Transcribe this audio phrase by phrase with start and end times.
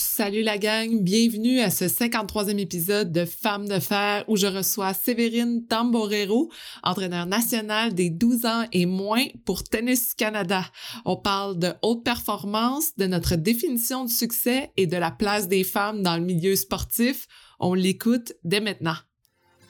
[0.00, 4.94] Salut la gang, bienvenue à ce 53e épisode de Femmes de fer où je reçois
[4.94, 6.52] Séverine Tamborero,
[6.84, 10.64] entraîneur national des 12 ans et moins pour Tennis Canada.
[11.04, 15.64] On parle de haute performance, de notre définition du succès et de la place des
[15.64, 17.26] femmes dans le milieu sportif.
[17.58, 18.94] On l'écoute dès maintenant.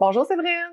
[0.00, 0.72] Bonjour Séverine.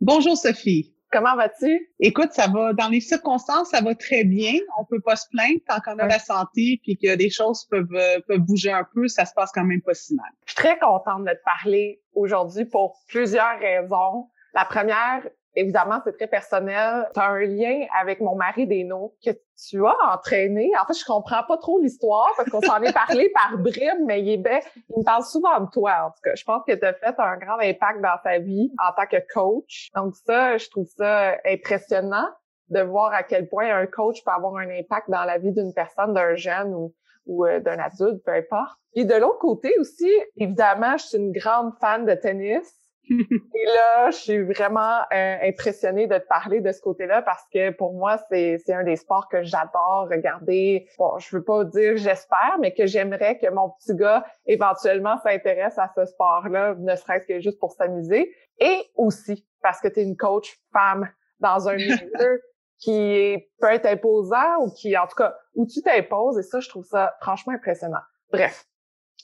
[0.00, 0.94] Bonjour Sophie.
[1.10, 1.90] Comment vas-tu?
[1.98, 4.52] Écoute, ça va, dans les circonstances, ça va très bien.
[4.78, 7.92] On peut pas se plaindre tant qu'on a la santé puis que des choses peuvent,
[7.94, 10.30] euh, peuvent bouger un peu, ça se passe quand même pas si mal.
[10.44, 14.28] Je suis très contente de te parler aujourd'hui pour plusieurs raisons.
[14.54, 17.08] La première, évidemment, c'est très personnel.
[17.14, 19.30] Tu as un lien avec mon mari Deno que
[19.68, 20.70] tu as entraîné.
[20.80, 24.22] En fait, je comprends pas trop l'histoire parce qu'on s'en est parlé par bribes, mais
[24.22, 26.34] il, est bien, il me parle souvent de toi, en tout cas.
[26.34, 29.16] Je pense que tu as fait un grand impact dans sa vie en tant que
[29.32, 29.88] coach.
[29.94, 32.28] Donc ça, je trouve ça impressionnant
[32.68, 35.72] de voir à quel point un coach peut avoir un impact dans la vie d'une
[35.72, 36.94] personne, d'un jeune ou,
[37.26, 38.78] ou euh, d'un adulte, peu importe.
[38.94, 42.74] Et de l'autre côté aussi, évidemment, je suis une grande fan de tennis.
[43.08, 47.70] Et là, je suis vraiment euh, impressionnée de te parler de ce côté-là parce que
[47.70, 50.88] pour moi, c'est, c'est un des sports que j'adore regarder.
[50.98, 55.78] Bon, je veux pas dire j'espère, mais que j'aimerais que mon petit gars éventuellement s'intéresse
[55.78, 58.34] à ce sport-là, ne serait-ce que juste pour s'amuser.
[58.58, 61.08] Et aussi parce que tu es une coach femme
[61.40, 62.42] dans un milieu
[62.78, 66.38] qui peut être imposant ou qui, en tout cas, où tu t'imposes.
[66.38, 68.02] Et ça, je trouve ça franchement impressionnant.
[68.30, 68.66] Bref,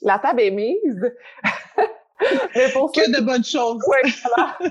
[0.00, 1.12] la table est mise.
[2.94, 3.82] que de bonnes choses.
[3.88, 4.70] Oui,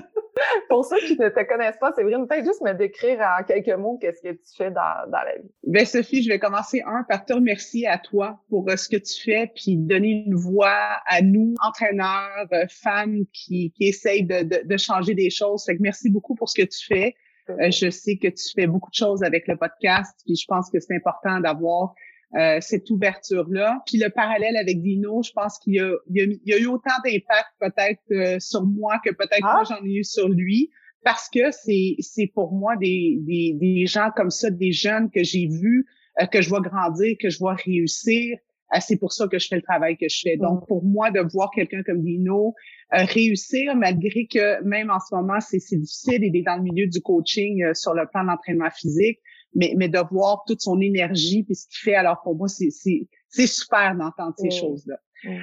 [0.68, 3.76] pour ceux qui ne te connaissent pas, c'est vraiment peut-être juste me décrire en quelques
[3.78, 5.50] mots qu'est-ce que tu fais dans, dans la vie.
[5.64, 8.96] Ben Sophie, je vais commencer un par te remercier à toi pour euh, ce que
[8.96, 14.42] tu fais, puis donner une voix à nous, entraîneurs, euh, femmes qui, qui essayent de,
[14.42, 15.64] de, de changer des choses.
[15.64, 17.14] Fait que merci beaucoup pour ce que tu fais.
[17.50, 20.70] Euh, je sais que tu fais beaucoup de choses avec le podcast, puis je pense
[20.70, 21.94] que c'est important d'avoir
[22.34, 23.82] euh, cette ouverture-là.
[23.86, 27.50] Puis le parallèle avec Dino, je pense qu'il y, y, y a, eu autant d'impact
[27.60, 29.64] peut-être euh, sur moi que peut-être moi ah!
[29.68, 30.70] j'en ai eu sur lui,
[31.04, 35.22] parce que c'est c'est pour moi des, des, des gens comme ça, des jeunes que
[35.22, 35.84] j'ai vus,
[36.22, 38.38] euh, que je vois grandir, que je vois réussir.
[38.80, 40.38] c'est pour ça que je fais le travail que je fais.
[40.38, 40.66] Donc, mm.
[40.68, 42.54] pour moi, de voir quelqu'un comme Dino
[42.92, 47.02] réussir, malgré que même en ce moment, c'est difficile, il est dans le milieu du
[47.02, 49.18] coaching sur le plan d'entraînement physique,
[49.54, 51.94] mais, mais de voir toute son énergie puis ce qu'il fait.
[51.94, 54.96] Alors pour moi, c'est c'est super d'entendre ces choses-là.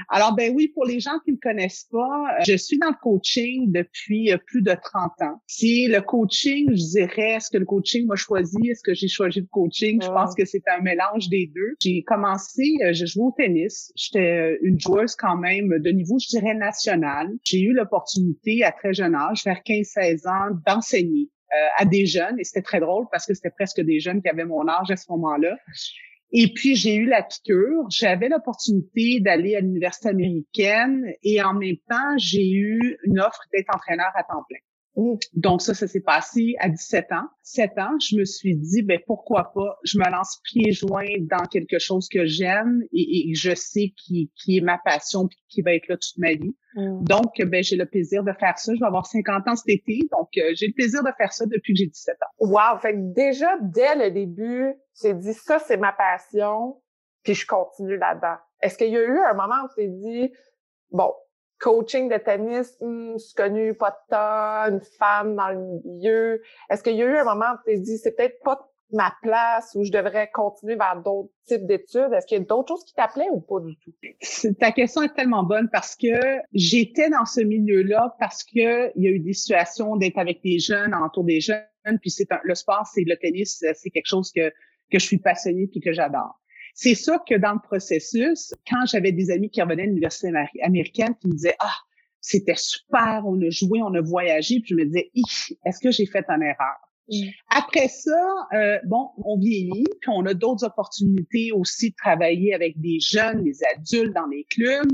[0.09, 3.02] Alors ben oui, pour les gens qui me connaissent pas, euh, je suis dans le
[3.02, 5.42] coaching depuis euh, plus de 30 ans.
[5.48, 9.42] Si le coaching, je dirais, est-ce que le coaching m'a choisi, est-ce que j'ai choisi
[9.42, 11.75] le coaching Je pense que c'est un mélange des deux.
[11.80, 13.92] J'ai commencé, euh, je jouais au tennis.
[13.96, 17.30] J'étais une joueuse quand même de niveau, je dirais national.
[17.44, 21.30] J'ai eu l'opportunité à très jeune âge, vers 15-16 ans, d'enseigner.
[21.52, 24.30] Euh, à des jeunes et c'était très drôle parce que c'était presque des jeunes qui
[24.30, 25.58] avaient mon âge à ce moment-là.
[26.32, 31.78] Et puis j'ai eu la piqûre, j'avais l'opportunité d'aller à l'université américaine et en même
[31.90, 34.60] temps, j'ai eu une offre d'être entraîneur à temps plein.
[35.33, 37.27] Donc ça, ça s'est passé à 17 ans.
[37.44, 41.45] 7 ans, je me suis dit, ben pourquoi pas, je me lance pieds joints dans
[41.45, 45.73] quelque chose que j'aime et, je sais qui, qui est ma passion et qui va
[45.73, 46.55] être là toute ma vie.
[46.75, 47.03] Mm.
[47.03, 48.73] Donc, ben j'ai le plaisir de faire ça.
[48.73, 51.45] Je vais avoir 50 ans cet été, donc euh, j'ai le plaisir de faire ça
[51.45, 52.47] depuis que j'ai 17 ans.
[52.47, 52.79] Wow!
[52.79, 56.81] Fait que déjà, dès le début, j'ai dit, ça, c'est ma passion,
[57.23, 58.35] puis je continue là-dedans.
[58.61, 60.31] Est-ce qu'il y a eu un moment où tu t'es dit,
[60.91, 61.11] bon,
[61.59, 66.42] coaching de tennis, hmm, je suis connue pas de temps, une femme dans le milieu.
[66.70, 69.14] Est-ce qu'il y a eu un moment où tu t'es dit, c'est peut-être pas ma
[69.22, 72.12] place où je devrais continuer vers d'autres types d'études?
[72.14, 73.94] Est-ce qu'il y a d'autres choses qui t'appelaient ou pas du tout?
[74.59, 79.07] Ta question est tellement bonne parce que j'étais dans ce milieu-là parce que il y
[79.07, 81.63] a eu des situations d'être avec des jeunes, autour des jeunes,
[82.01, 84.50] puis c'est le sport, c'est le tennis, c'est quelque chose que,
[84.92, 86.39] que je suis passionnée puis que j'adore.
[86.81, 90.31] C'est ça que dans le processus, quand j'avais des amis qui revenaient de l'université
[90.64, 91.76] américaine qui me disaient ah
[92.22, 95.12] c'était super, on a joué, on a voyagé, puis je me disais
[95.66, 96.78] est-ce que j'ai fait une erreur?
[97.10, 97.31] Mm.
[97.50, 102.80] Après ça, euh, bon, on vieillit, puis on a d'autres opportunités aussi de travailler avec
[102.80, 104.90] des jeunes, des adultes dans les clubs.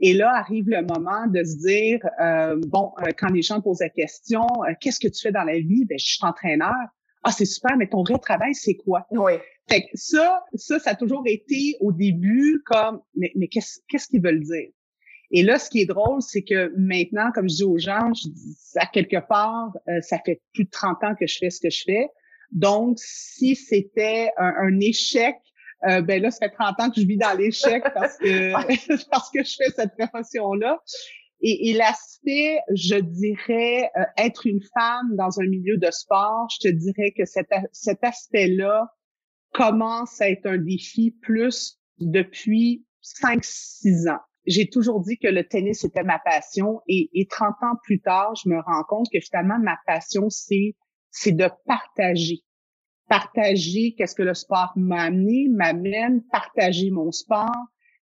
[0.00, 3.80] Et là arrive le moment de se dire, euh, bon, euh, quand les gens posent
[3.80, 4.46] la question,
[4.82, 5.86] qu'est-ce que tu fais dans la vie?
[5.86, 6.74] Ben, je suis entraîneur.
[7.22, 9.06] Ah, c'est super, mais ton vrai travail, c'est quoi?
[9.10, 9.32] Oui.
[9.68, 14.08] Fait que ça, ça, ça a toujours été au début comme, mais, mais qu'est-ce qu'est-ce
[14.08, 14.70] qu'ils veulent dire?
[15.32, 18.28] Et là, ce qui est drôle, c'est que maintenant, comme je dis aux gens, je
[18.28, 21.60] dis, à quelque part, euh, ça fait plus de 30 ans que je fais ce
[21.60, 22.08] que je fais.
[22.50, 25.36] Donc, si c'était un, échec,
[25.88, 28.52] euh, ben là, ça fait 30 ans que je vis dans l'échec parce que
[29.10, 30.78] parce que je fais cette profession-là.
[31.42, 36.68] Et, et l'aspect, je dirais, euh, être une femme dans un milieu de sport, je
[36.68, 38.88] te dirais que cet, cet aspect-là
[39.52, 45.84] commence à être un défi plus depuis 5-6 ans j'ai toujours dit que le tennis
[45.84, 49.58] était ma passion et, et 30 ans plus tard, je me rends compte que finalement
[49.58, 50.76] ma passion c'est
[51.10, 52.42] c'est de partager.
[53.08, 57.56] Partager qu'est-ce que le sport m'a amené, m'amène, partager mon sport.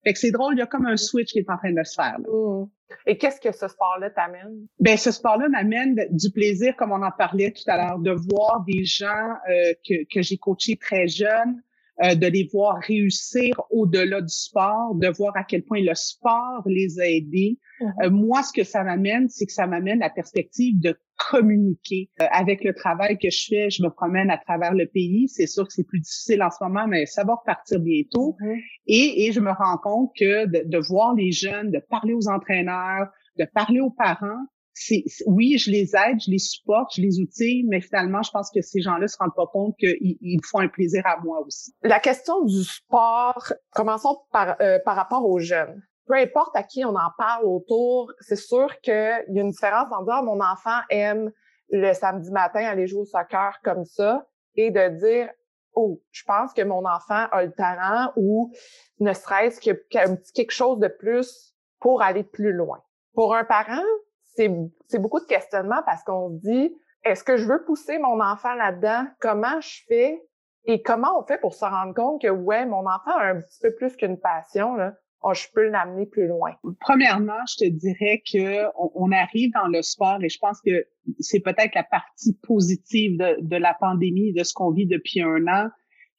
[0.07, 1.83] Fait que c'est drôle, il y a comme un switch qui est en train de
[1.83, 2.17] se faire.
[2.19, 2.67] Mmh.
[3.07, 4.65] Et qu'est-ce que ce sport-là t'amène?
[4.79, 8.63] Ben, ce sport-là m'amène du plaisir, comme on en parlait tout à l'heure, de voir
[8.65, 9.07] des gens
[9.49, 11.61] euh, que, que j'ai coachés très jeunes,
[12.03, 16.63] euh, de les voir réussir au-delà du sport, de voir à quel point le sport
[16.65, 17.59] les a aidés.
[17.81, 17.93] Mhm.
[18.03, 22.09] Euh, moi, ce que ça m'amène, c'est que ça m'amène la perspective de communiquer.
[22.21, 25.27] Euh, avec le travail que je fais, je me promène à travers le pays.
[25.27, 28.35] C'est sûr que c'est plus difficile en ce moment, mais ça va repartir bientôt.
[28.85, 32.27] Et, et, je me rends compte que de, de voir les jeunes, de parler aux
[32.27, 34.45] entraîneurs, de parler aux parents,
[35.25, 38.61] oui, je les aide, je les supporte, je les outille, mais finalement, je pense que
[38.61, 41.73] ces gens-là se rendent pas compte qu'ils ils font un plaisir à moi aussi.
[41.83, 45.81] La question du sport, commençons par, euh, par rapport aux jeunes.
[46.07, 49.91] Peu importe à qui on en parle autour, c'est sûr qu'il y a une différence
[49.91, 51.31] en disant mon enfant aime
[51.69, 54.25] le samedi matin aller jouer au soccer comme ça
[54.55, 55.29] et de dire
[55.73, 58.51] oh, je pense que mon enfant a le talent ou
[58.99, 62.81] ne serait-ce qu'un petit quelque chose de plus pour aller plus loin.
[63.13, 63.83] Pour un parent,
[64.25, 68.53] c'est beaucoup de questionnements parce qu'on se dit, est-ce que je veux pousser mon enfant
[68.55, 69.05] là-dedans?
[69.19, 70.23] Comment je fais?
[70.65, 73.59] Et comment on fait pour se rendre compte que, ouais, mon enfant a un petit
[73.61, 74.93] peu plus qu'une passion, là?
[75.23, 76.51] Oh, je peux l'amener plus loin.
[76.79, 80.85] Premièrement, je te dirais que on, arrive dans le sport et je pense que
[81.19, 85.47] c'est peut-être la partie positive de, de la pandémie, de ce qu'on vit depuis un
[85.47, 85.69] an,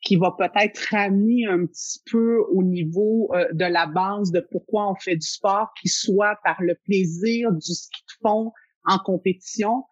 [0.03, 4.91] qui va peut-être ramener un petit peu au niveau euh, de la base de pourquoi
[4.91, 8.53] on fait du sport, qui soit par le plaisir du ski de fond
[8.85, 9.85] en compétition.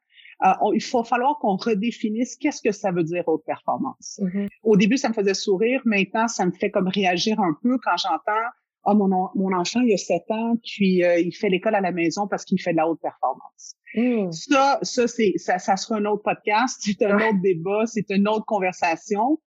[0.44, 4.20] Euh, il faut falloir qu'on redéfinisse qu'est-ce que ça veut dire haute performance.
[4.22, 4.48] Mm-hmm.
[4.62, 5.80] Au début, ça me faisait sourire.
[5.84, 8.48] Maintenant, ça me fait comme réagir un peu quand j'entends
[8.86, 11.92] oh, mon, mon enfant, il a 7 ans, puis euh, il fait l'école à la
[11.92, 13.76] maison parce qu'il fait de la haute performance.
[13.94, 14.30] Mm.
[14.32, 18.28] Ça, ça, c'est, ça, ça sera un autre podcast, c'est un autre débat, c'est une
[18.28, 19.40] autre conversation.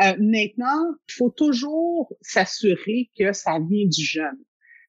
[0.00, 4.38] Euh, maintenant, il faut toujours s'assurer que ça vient du jeune.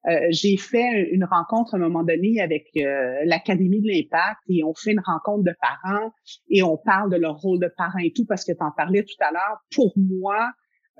[0.07, 4.63] Euh, j'ai fait une rencontre à un moment donné avec euh, l'Académie de l'Impact et
[4.63, 6.11] on fait une rencontre de parents
[6.49, 9.03] et on parle de leur rôle de parent et tout parce que tu en parlais
[9.03, 9.57] tout à l'heure.
[9.73, 10.51] Pour moi,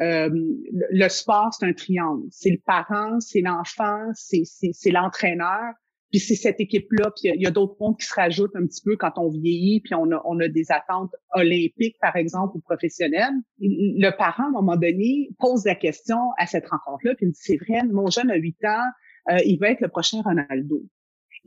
[0.02, 2.28] euh, le sport, c'est un triangle.
[2.30, 5.74] C'est le parent, c'est l'enfant, c'est l'entraîneur.
[6.12, 8.82] Puis c'est cette équipe-là, puis il y a, d'autres mondes qui se rajoutent un petit
[8.82, 12.62] peu quand on vieillit, puis on a, on a des attentes olympiques, par exemple, ou
[12.62, 13.34] professionnelles.
[13.60, 17.40] Le parent, à un moment donné, pose la question à cette rencontre-là, puis il dit,
[17.42, 18.84] c'est vrai, mon jeune a 8 ans,
[19.32, 20.84] euh, il va être le prochain Ronaldo.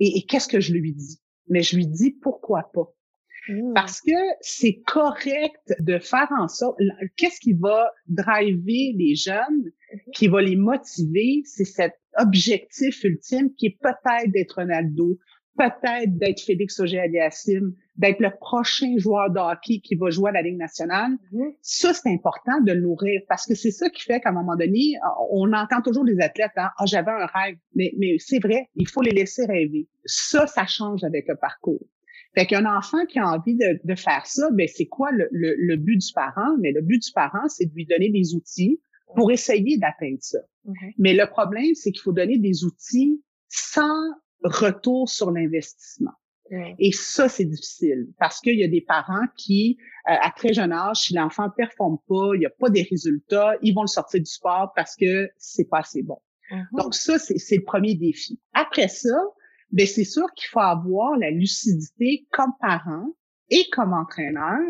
[0.01, 1.21] Et, et qu'est-ce que je lui dis?
[1.49, 2.93] Mais je lui dis, pourquoi pas?
[3.49, 3.73] Mmh.
[3.75, 6.79] Parce que c'est correct de faire en sorte,
[7.17, 13.55] qu'est-ce qui va driver les jeunes, mmh qui va les motiver, c'est cet objectif ultime
[13.55, 15.19] qui est peut-être d'être Ronaldo,
[15.57, 20.43] peut-être d'être Félix Auger-Aliassime, d'être le prochain joueur de hockey qui va jouer à la
[20.43, 21.13] Ligue nationale.
[21.33, 21.45] Mmh.
[21.63, 24.57] Ça, c'est important de le nourrir parce que c'est ça qui fait qu'à un moment
[24.57, 24.95] donné,
[25.31, 27.57] on entend toujours des athlètes, hein, ah, j'avais un rêve.
[27.75, 29.89] Mais, mais c'est vrai, il faut les laisser rêver.
[30.05, 31.81] Ça, ça change avec le parcours.
[32.39, 35.57] Fait qu'un enfant qui a envie de, de faire ça, ben c'est quoi le, le,
[35.59, 36.57] le, but du parent?
[36.61, 38.81] Mais le but du parent, c'est de lui donner des outils
[39.17, 40.39] pour essayer d'atteindre ça.
[40.99, 44.13] Mais le problème, c'est qu'il faut donner des outils sans
[44.45, 46.13] retour sur l'investissement.
[46.79, 49.77] Et ça, c'est difficile parce qu'il y a des parents qui,
[50.09, 53.57] euh, à très jeune âge, si l'enfant performe pas, il n'y a pas des résultats,
[53.63, 56.19] ils vont le sortir du sport parce que c'est pas assez bon.
[56.51, 56.83] Uh-huh.
[56.83, 58.41] Donc ça, c'est le premier défi.
[58.55, 59.15] Après ça,
[59.71, 63.15] ben c'est sûr qu'il faut avoir la lucidité comme parent
[63.51, 64.61] et comme entraîneur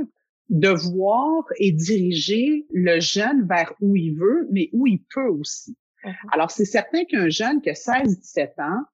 [0.48, 5.76] de voir et diriger le jeune vers où il veut, mais où il peut aussi.
[6.04, 6.14] Uh-huh.
[6.32, 8.84] Alors, c'est certain qu'un jeune qui a 16-17 ans,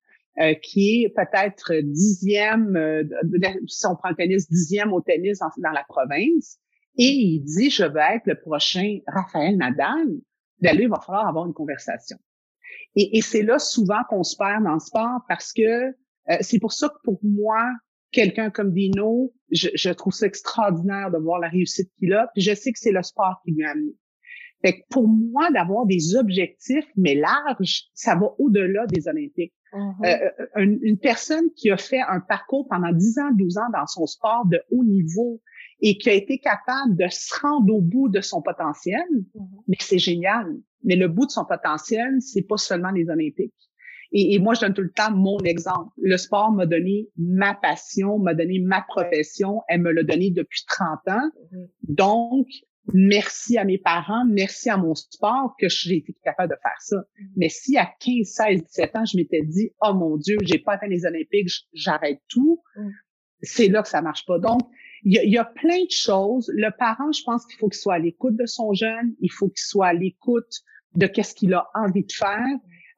[0.41, 3.05] euh, qui est peut-être dixième, euh,
[3.69, 6.59] si on prend le tennis, dixième au tennis dans, la province,
[6.97, 10.09] et il dit, je veux être le prochain Raphaël Nadal,
[10.61, 12.17] ben là, il va falloir avoir une conversation.
[12.97, 15.63] Et, et c'est là souvent qu'on se perd dans le sport parce que
[16.31, 17.71] euh, c'est pour ça que pour moi,
[18.13, 22.31] quelqu'un comme Dino, je, je, trouve ça extraordinaire de voir la réussite qu'il a.
[22.35, 23.95] Puis je sais que c'est le sport qui lui a amené.
[24.63, 29.53] Fait que pour moi, d'avoir des objectifs, mais larges, ça va au-delà des Olympiques.
[29.75, 30.07] Mm-hmm.
[30.07, 33.71] Euh, euh, une, une, personne qui a fait un parcours pendant 10 ans, 12 ans
[33.75, 35.43] dans son sport de haut niveau
[35.81, 39.63] et qui a été capable de se rendre au bout de son potentiel, mm-hmm.
[39.69, 40.47] mais c'est génial.
[40.83, 43.55] Mais le bout de son potentiel, c'est pas seulement les Olympiques.
[44.13, 45.91] Et, et, moi, je donne tout le temps mon exemple.
[46.01, 49.63] Le sport m'a donné ma passion, m'a donné ma profession.
[49.67, 51.31] Elle me l'a donné depuis 30 ans.
[51.53, 51.67] Mm-hmm.
[51.83, 52.47] Donc,
[52.93, 56.97] merci à mes parents, merci à mon sport que j'ai été capable de faire ça.
[56.97, 57.29] Mm-hmm.
[57.37, 60.75] Mais si à 15, 16, 17 ans, je m'étais dit, oh mon Dieu, j'ai pas
[60.75, 62.91] atteint les Olympiques, j'arrête tout, mm.
[63.43, 64.39] c'est là que ça marche pas.
[64.39, 64.61] Donc,
[65.05, 66.51] il y, a, plein de choses.
[66.55, 69.49] Le parent, je pense qu'il faut qu'il soit à l'écoute de son jeune, il faut
[69.49, 70.63] qu'il soit à l'écoute
[70.97, 72.47] de qu'est-ce qu'il a envie de faire.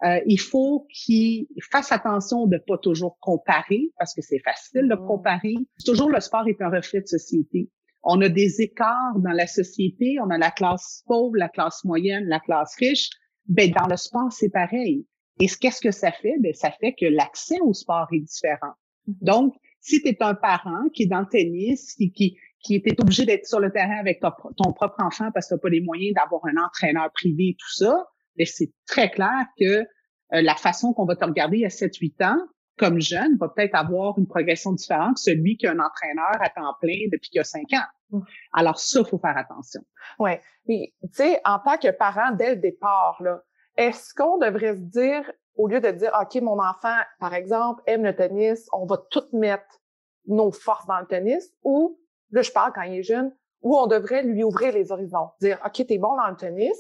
[0.05, 4.95] Euh, il faut qu'il fasse attention de pas toujours comparer parce que c'est facile de
[4.95, 5.07] mm.
[5.07, 5.55] comparer.
[5.85, 7.71] Toujours le sport est un reflet de société.
[8.03, 10.19] On a des écarts dans la société.
[10.23, 13.11] On a la classe pauvre, la classe moyenne, la classe riche.
[13.49, 15.07] Ben, dans le sport, c'est pareil.
[15.41, 16.37] Et qu'est-ce que ça fait?
[16.41, 18.75] Ben, ça fait que l'accès au sport est différent.
[19.09, 19.25] Mm-hmm.
[19.25, 19.55] Donc,
[19.87, 23.25] si tu es un parent qui est dans le tennis, qui, qui, qui était obligé
[23.25, 26.43] d'être sur le terrain avec ton, propre enfant parce que tu pas les moyens d'avoir
[26.47, 28.05] un entraîneur privé et tout ça,
[28.37, 32.25] mais ben, c'est très clair que euh, la façon qu'on va te regarder à 7-8
[32.25, 32.39] ans,
[32.77, 36.51] comme jeune, va peut-être avoir une progression différente que celui qui a un entraîneur à
[36.51, 37.87] temps plein depuis qu'il a 5 ans.
[38.11, 38.21] Mmh.
[38.53, 39.83] Alors ça, faut faire attention.
[40.19, 40.33] Oui.
[40.69, 43.41] Mais tu sais, en tant que parent, dès le départ, là,
[43.77, 48.05] est-ce qu'on devrait se dire, au lieu de dire, OK, mon enfant, par exemple, aime
[48.05, 49.81] le tennis, on va tout mettre
[50.27, 51.99] nos forces dans le tennis, ou,
[52.31, 55.31] là, je parle quand il est jeune, ou on devrait lui ouvrir les horizons.
[55.41, 56.77] Dire, OK, t'es bon dans le tennis,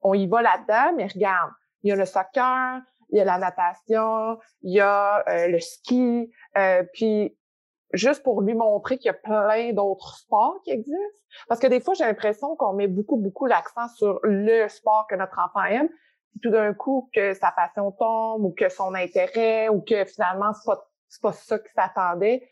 [0.00, 1.50] on y va là-dedans, mais regarde,
[1.82, 2.80] il y a le soccer,
[3.10, 7.36] il y a la natation, il y a euh, le ski, euh, puis
[7.92, 11.20] juste pour lui montrer qu'il y a plein d'autres sports qui existent.
[11.48, 15.14] Parce que des fois, j'ai l'impression qu'on met beaucoup, beaucoup l'accent sur le sport que
[15.14, 15.88] notre enfant aime,
[16.42, 20.66] tout d'un coup, que sa passion tombe, ou que son intérêt, ou que finalement, c'est
[20.66, 22.48] pas, c'est pas ça qu'il s'attendait.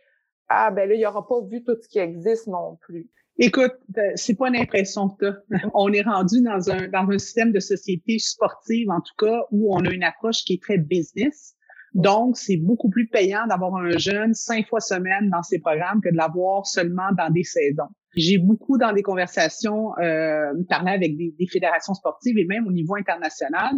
[0.49, 3.11] Ah, ben là, il aura pas vu tout ce qui existe non plus.
[3.39, 5.59] Écoute, euh, c'est pas une impression que t'as.
[5.75, 9.75] On est rendu dans un dans un système de société sportive, en tout cas, où
[9.75, 11.55] on a une approche qui est très business.
[11.95, 16.11] Donc, c'est beaucoup plus payant d'avoir un jeune cinq fois semaine dans ces programmes que
[16.11, 17.89] de l'avoir seulement dans des saisons.
[18.17, 22.73] J'ai beaucoup dans des conversations euh, parlé avec des, des, fédérations sportives et même au
[22.73, 23.75] niveau international.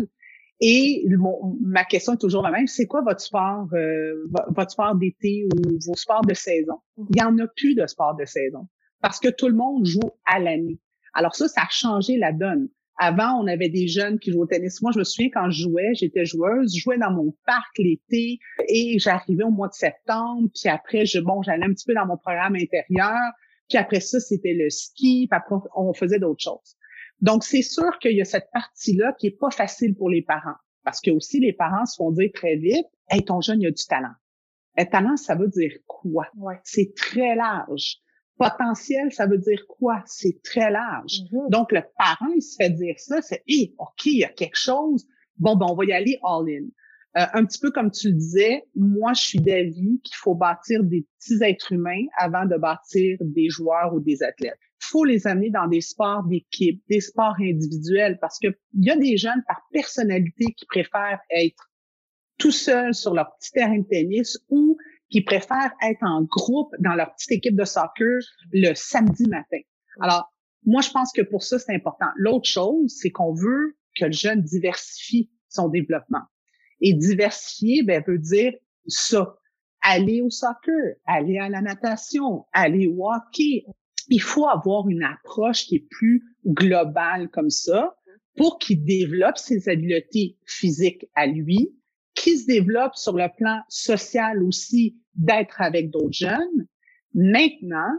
[0.61, 1.05] Et
[1.61, 2.67] ma question est toujours la même.
[2.67, 4.15] C'est quoi votre sport, euh,
[4.55, 6.79] votre sport d'été ou vos sports de saison?
[7.11, 8.67] Il y en a plus de sport de saison
[9.03, 10.79] parce que tout le monde joue à l'année.
[11.13, 12.69] Alors ça, ça a changé la donne.
[12.99, 14.81] Avant, on avait des jeunes qui jouaient au tennis.
[14.81, 18.39] Moi, je me souviens quand je jouais, j'étais joueuse, je jouais dans mon parc l'été
[18.69, 20.49] et j'arrivais au mois de septembre.
[20.55, 23.21] Puis après, je bon, j'allais un petit peu dans mon programme intérieur.
[23.69, 25.27] Puis après ça, c'était le ski.
[25.31, 26.77] Puis après, on faisait d'autres choses.
[27.21, 30.57] Donc, c'est sûr qu'il y a cette partie-là qui est pas facile pour les parents.
[30.85, 33.71] Parce que aussi, les parents se font dire très vite, hey, ton jeune, il a
[33.71, 34.15] du talent.
[34.77, 36.29] Un talent, ça veut dire quoi?
[36.63, 37.97] C'est très large.
[38.39, 40.03] Potentiel, ça veut dire quoi?
[40.05, 41.23] C'est très large.
[41.33, 41.51] Mm-hmm.
[41.51, 44.59] Donc, le parent, il se fait dire ça, c'est, hey, OK, il y a quelque
[44.59, 45.07] chose.
[45.39, 46.67] Bon, ben, on va y aller all-in.
[47.17, 50.85] Euh, un petit peu comme tu le disais, moi, je suis d'avis qu'il faut bâtir
[50.85, 54.59] des petits êtres humains avant de bâtir des joueurs ou des athlètes.
[54.83, 58.91] Il faut les amener dans des sports d'équipe, des sports individuels, parce que il y
[58.91, 61.71] a des jeunes par personnalité qui préfèrent être
[62.39, 64.77] tout seuls sur leur petit terrain de tennis ou
[65.09, 68.21] qui préfèrent être en groupe dans leur petite équipe de soccer
[68.53, 69.61] le samedi matin.
[70.01, 70.31] Alors,
[70.67, 72.09] moi, je pense que pour ça, c'est important.
[72.17, 76.23] L'autre chose, c'est qu'on veut que le jeune diversifie son développement.
[76.81, 78.53] Et diversifier, ben, veut dire
[78.87, 79.37] ça.
[79.83, 83.65] Aller au soccer, aller à la natation, aller au hockey.
[84.09, 87.95] Il faut avoir une approche qui est plus globale comme ça
[88.37, 91.73] pour qu'il développe ses habiletés physiques à lui,
[92.15, 96.67] qui se développe sur le plan social aussi d'être avec d'autres jeunes.
[97.15, 97.93] Maintenant,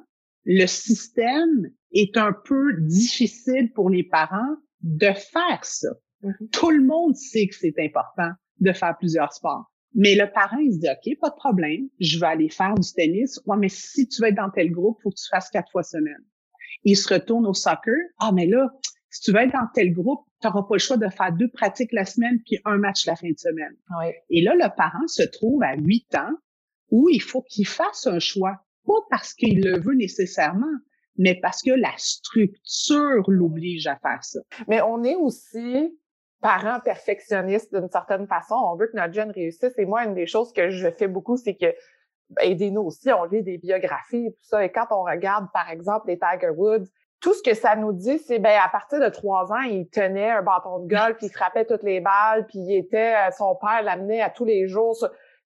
[0.45, 5.89] le système est un peu difficile pour les parents de faire ça.
[6.23, 6.49] Mm-hmm.
[6.51, 9.71] Tout le monde sait que c'est important de faire plusieurs sports.
[9.93, 12.91] Mais le parent, il se dit, OK, pas de problème, je vais aller faire du
[12.93, 13.39] tennis.
[13.45, 15.83] Ouais, mais si tu veux être dans tel groupe, faut que tu fasses quatre fois
[15.83, 16.23] semaine.
[16.83, 17.95] Il se retourne au soccer.
[18.19, 18.69] Ah, mais là,
[19.09, 21.47] si tu veux être dans tel groupe, tu n'auras pas le choix de faire deux
[21.47, 23.75] pratiques la semaine puis un match la fin de semaine.
[24.29, 26.33] Et là, le parent se trouve à huit ans
[26.91, 30.65] où il faut qu'il fasse un choix, pas parce qu'il le veut nécessairement,
[31.17, 34.39] mais parce que la structure l'oblige à faire ça.
[34.67, 35.97] Mais on est aussi
[36.41, 38.55] parents perfectionnistes d'une certaine façon.
[38.55, 39.73] On veut que notre jeune réussisse.
[39.77, 41.73] Et moi, une des choses que je fais beaucoup, c'est que
[42.39, 44.63] aidez-nous aussi, on lit des biographies et tout ça.
[44.63, 46.85] Et quand on regarde, par exemple, les Tiger Woods,
[47.19, 50.29] tout ce que ça nous dit, c'est ben à partir de trois ans, il tenait
[50.29, 53.55] un bâton de golf, puis il frappait toutes les balles, puis il était euh, son
[53.55, 54.95] père l'amenait à tous les jours.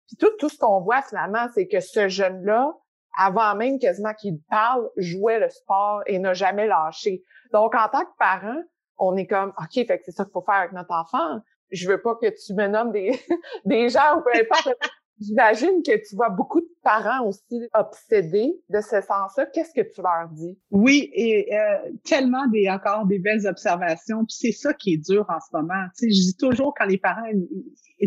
[0.08, 2.74] Puis tout, tout ce qu'on voit finalement, c'est que ce jeune-là,
[3.18, 7.22] avant même quasiment qu'il parle, jouait le sport et n'a jamais lâché.
[7.52, 8.62] Donc en tant que parent,
[9.00, 11.40] on est comme OK, fait que c'est ça qu'il faut faire avec notre enfant.
[11.72, 13.12] Je veux pas que tu me nommes des,
[13.66, 14.76] des gens ou peu importe.
[15.22, 19.48] J'imagine que tu vois beaucoup de parents aussi obsédés de ce sens-là.
[19.54, 20.58] Qu'est-ce que tu leur dis?
[20.72, 24.20] Oui, et euh, tellement des encore des belles observations.
[24.20, 25.84] Puis c'est ça qui est dur en ce moment.
[25.98, 27.28] Tu sais, je dis toujours quand les parents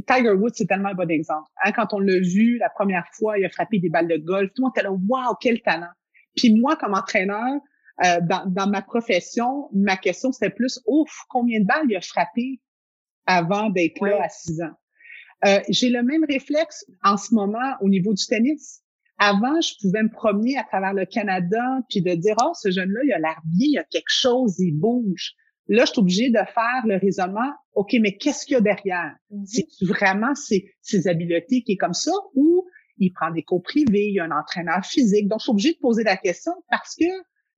[0.06, 1.50] Tiger Woods, c'est tellement un bon exemple.
[1.62, 4.48] Hein, quand on l'a vu la première fois, il a frappé des balles de golf.
[4.54, 5.92] Tout le monde était là, waouh, quel talent.
[6.34, 7.60] Puis moi, comme entraîneur,
[8.04, 12.00] euh, dans, dans ma profession, ma question c'était plus, ouf, combien de balles il a
[12.00, 12.60] frappé
[13.26, 14.74] avant d'être là à six ans?
[15.44, 18.80] Euh, j'ai le même réflexe en ce moment au niveau du tennis.
[19.18, 23.00] Avant, je pouvais me promener à travers le Canada puis de dire, oh, ce jeune-là,
[23.04, 25.32] il a l'air bien, il a quelque chose, il bouge.
[25.68, 29.14] Là, je suis obligée de faire le raisonnement, OK, mais qu'est-ce qu'il y a derrière?
[29.30, 29.46] Mm-hmm.
[29.68, 32.66] C'est vraiment ses, ses habiletés qui est comme ça ou
[32.98, 35.28] il prend des cours privés, il y a un entraîneur physique?
[35.28, 37.04] Donc, je suis obligée de poser la question parce que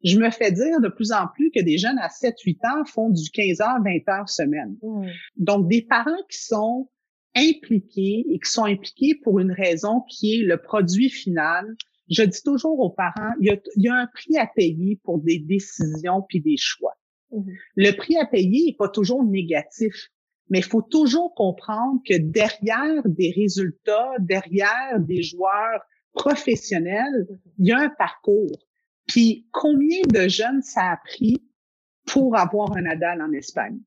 [0.04, 3.08] je me fais dire de plus en plus que des jeunes à 7-8 ans font
[3.08, 4.76] du 15 heures, 20 heures semaine.
[4.82, 5.06] Mm.
[5.37, 6.90] Donc, des parents qui sont
[7.34, 11.75] impliqués et qui sont impliqués pour une raison qui est le produit final.
[12.11, 16.23] Je dis toujours aux parents, il y a, un prix à payer pour des décisions
[16.28, 16.94] puis des choix.
[17.32, 17.54] Mm-hmm.
[17.76, 20.11] Le prix à payer n'est pas toujours négatif,
[20.50, 25.80] mais il faut toujours comprendre que derrière des résultats, derrière des joueurs
[26.12, 27.38] professionnels, mm-hmm.
[27.58, 28.52] il y a un parcours.
[29.06, 31.42] Puis combien de jeunes ça a pris
[32.06, 33.78] pour avoir un Nadal en Espagne?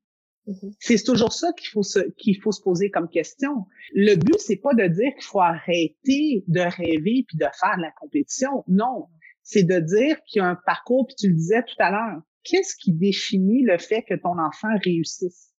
[0.46, 0.74] Mm-hmm.
[0.80, 3.66] C'est toujours ça qu'il faut se, qu'il faut se poser comme question.
[3.94, 7.82] Le but, c'est pas de dire qu'il faut arrêter de rêver puis de faire de
[7.82, 8.64] la compétition.
[8.66, 9.06] Non.
[9.42, 12.22] C'est de dire qu'il y a un parcours, puis tu le disais tout à l'heure.
[12.44, 15.52] Qu'est-ce qui définit le fait que ton enfant réussisse?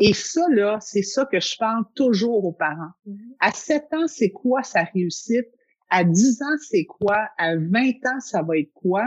[0.00, 2.92] Et ça, là, c'est ça que je parle toujours aux parents.
[3.06, 3.36] Mm-hmm.
[3.40, 5.46] À 7 ans, c'est quoi sa réussite?
[5.96, 7.28] À 10 ans, c'est quoi?
[7.38, 9.06] À 20 ans, ça va être quoi?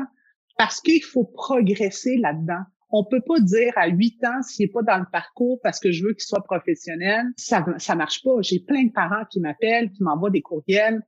[0.57, 2.63] Parce qu'il faut progresser là-dedans.
[2.91, 5.91] On peut pas dire à 8 ans s'il est pas dans le parcours parce que
[5.91, 7.25] je veux qu'il soit professionnel.
[7.35, 8.37] Ça, ça marche pas.
[8.39, 11.01] J'ai plein de parents qui m'appellent, qui m'envoient des courriels.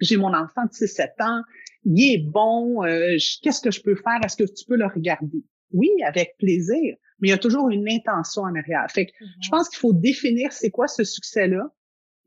[0.00, 1.42] J'ai mon enfant de 6-7 ans.
[1.84, 2.84] Il est bon.
[2.84, 4.20] Euh, qu'est-ce que je peux faire?
[4.24, 5.42] Est-ce que tu peux le regarder?
[5.72, 6.94] Oui, avec plaisir.
[7.18, 8.86] Mais il y a toujours une intention en arrière.
[8.88, 9.50] Fait que je mm-hmm.
[9.50, 11.74] pense qu'il faut définir c'est quoi ce succès-là.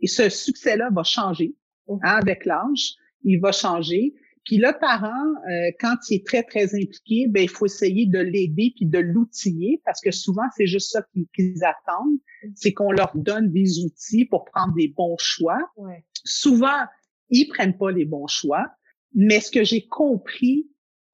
[0.01, 1.55] Et ce succès-là va changer.
[1.89, 2.95] Hein, avec l'âge.
[3.23, 4.13] Il va changer.
[4.47, 5.12] Puis le parent,
[5.52, 8.97] euh, quand il est très, très impliqué, ben il faut essayer de l'aider puis de
[8.97, 11.04] l'outiller parce que souvent, c'est juste ça
[11.36, 12.19] qu'ils attendent,
[12.56, 15.60] c'est qu'on leur donne des outils pour prendre des bons choix.
[16.23, 16.86] Souvent,
[17.30, 18.65] ils prennent pas les bons choix,
[19.13, 20.69] mais ce que j'ai compris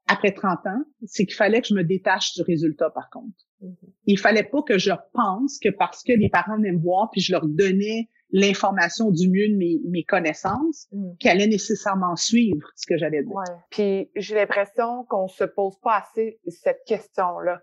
[0.08, 3.36] après 30 ans, c'est qu'il fallait que je me détache du résultat par contre.
[3.64, 3.90] Mm-hmm.
[4.06, 7.32] Il fallait pas que je pense que parce que les parents m'aiment voir puis je
[7.32, 11.18] leur donnais l'information du mieux de mes, mes connaissances mm.
[11.20, 13.34] qui allait nécessairement suivre ce que j'allais dire.
[13.34, 13.44] Ouais.
[13.70, 17.62] Puis j'ai l'impression qu'on se pose pas assez cette question-là.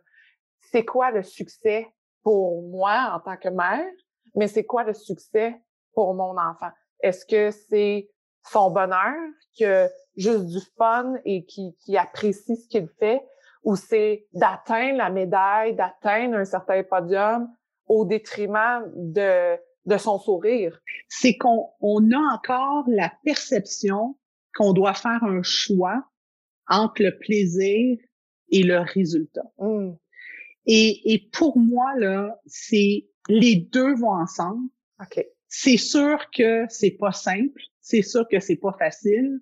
[0.61, 1.87] C'est quoi le succès
[2.23, 3.85] pour moi en tant que mère,
[4.37, 5.61] mais c'est quoi le succès
[5.93, 6.71] pour mon enfant?
[7.03, 8.09] Est-ce que c'est
[8.49, 9.17] son bonheur,
[9.59, 13.21] que juste du fun et qui, qui apprécie ce qu'il fait,
[13.65, 17.49] ou c'est d'atteindre la médaille, d'atteindre un certain podium
[17.87, 19.59] au détriment de
[19.91, 20.81] de son sourire.
[21.09, 24.17] C'est qu'on on a encore la perception
[24.55, 26.05] qu'on doit faire un choix
[26.69, 27.99] entre le plaisir
[28.51, 29.51] et le résultat.
[29.59, 29.93] Mm.
[30.67, 34.69] Et, et pour moi, là, c'est les deux vont ensemble.
[35.01, 35.29] Okay.
[35.49, 39.41] C'est sûr que c'est pas simple, c'est sûr que c'est pas facile,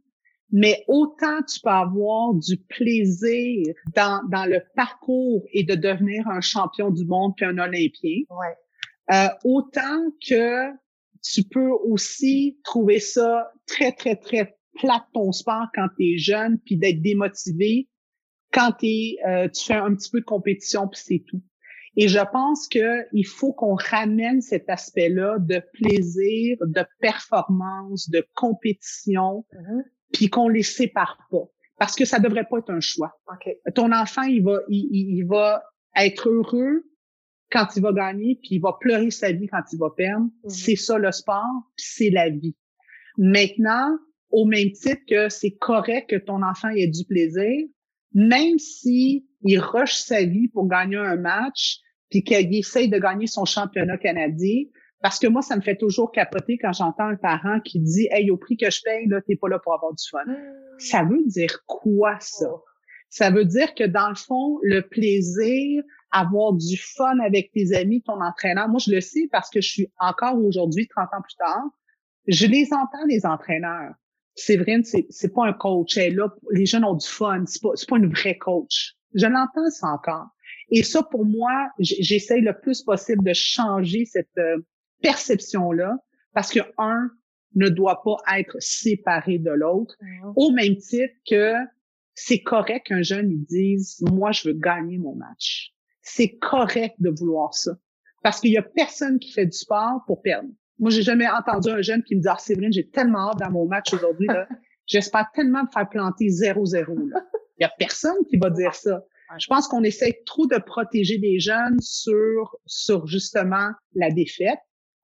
[0.50, 6.40] mais autant tu peux avoir du plaisir dans, dans le parcours et de devenir un
[6.40, 8.22] champion du monde puis un Olympien.
[8.30, 8.56] Ouais.
[9.10, 10.70] Euh, autant que
[11.22, 16.58] tu peux aussi trouver ça très, très, très plat ton sport quand tu es jeune,
[16.64, 17.88] puis d'être démotivé
[18.52, 21.42] quand es, euh, tu fais un petit peu de compétition, puis c'est tout.
[21.96, 29.44] Et je pense qu'il faut qu'on ramène cet aspect-là de plaisir, de performance, de compétition,
[29.52, 29.82] mm-hmm.
[30.12, 31.48] puis qu'on les sépare pas.
[31.78, 33.18] Parce que ça devrait pas être un choix.
[33.74, 35.62] Ton enfant, il va, il, il va
[35.96, 36.84] être heureux
[37.50, 40.26] quand il va gagner, puis il va pleurer sa vie quand il va perdre.
[40.44, 40.50] Mhm.
[40.50, 42.56] C'est ça le sport, c'est la vie.
[43.16, 43.96] Maintenant,
[44.30, 47.66] au même titre que c'est correct que ton enfant ait du plaisir,
[48.12, 51.80] même si il rush sa vie pour gagner un match,
[52.10, 54.64] puis qu'il essaye de gagner son championnat canadien,
[55.00, 58.30] parce que moi, ça me fait toujours capoter quand j'entends un parent qui dit Hey,
[58.30, 60.24] au prix que je paye, là, t'es pas là pour avoir du fun.
[60.78, 62.48] Ça veut dire quoi, ça?
[62.50, 62.64] Oh.
[63.10, 68.02] Ça veut dire que dans le fond, le plaisir, avoir du fun avec tes amis,
[68.02, 71.36] ton entraîneur, moi je le sais parce que je suis encore aujourd'hui, 30 ans plus
[71.36, 71.64] tard,
[72.26, 73.94] je les entends, les entraîneurs.
[74.34, 75.96] Séverine, c'est, c'est pas un coach.
[75.96, 77.42] Elle là, les jeunes ont du fun.
[77.46, 78.94] C'est pas, c'est pas une vraie coach.
[79.14, 80.28] Je l'entends ça encore.
[80.70, 84.58] Et ça, pour moi, j'essaye le plus possible de changer cette euh,
[85.02, 85.96] perception-là
[86.34, 87.10] parce que un
[87.54, 89.96] ne doit pas être séparé de l'autre,
[90.36, 91.54] au même titre que
[92.14, 95.72] c'est correct qu'un jeune il dise moi je veux gagner mon match.
[96.08, 97.72] C'est correct de vouloir ça
[98.22, 100.48] parce qu'il y a personne qui fait du sport pour perdre.
[100.78, 103.50] Moi j'ai jamais entendu un jeune qui me dit ah Séverine j'ai tellement hâte dans
[103.50, 104.48] mon match aujourd'hui là,
[104.86, 107.20] j'espère tellement me faire planter 0-0 là.
[107.58, 109.02] Il y a personne qui va dire ça.
[109.38, 114.58] Je pense qu'on essaie trop de protéger les jeunes sur sur justement la défaite.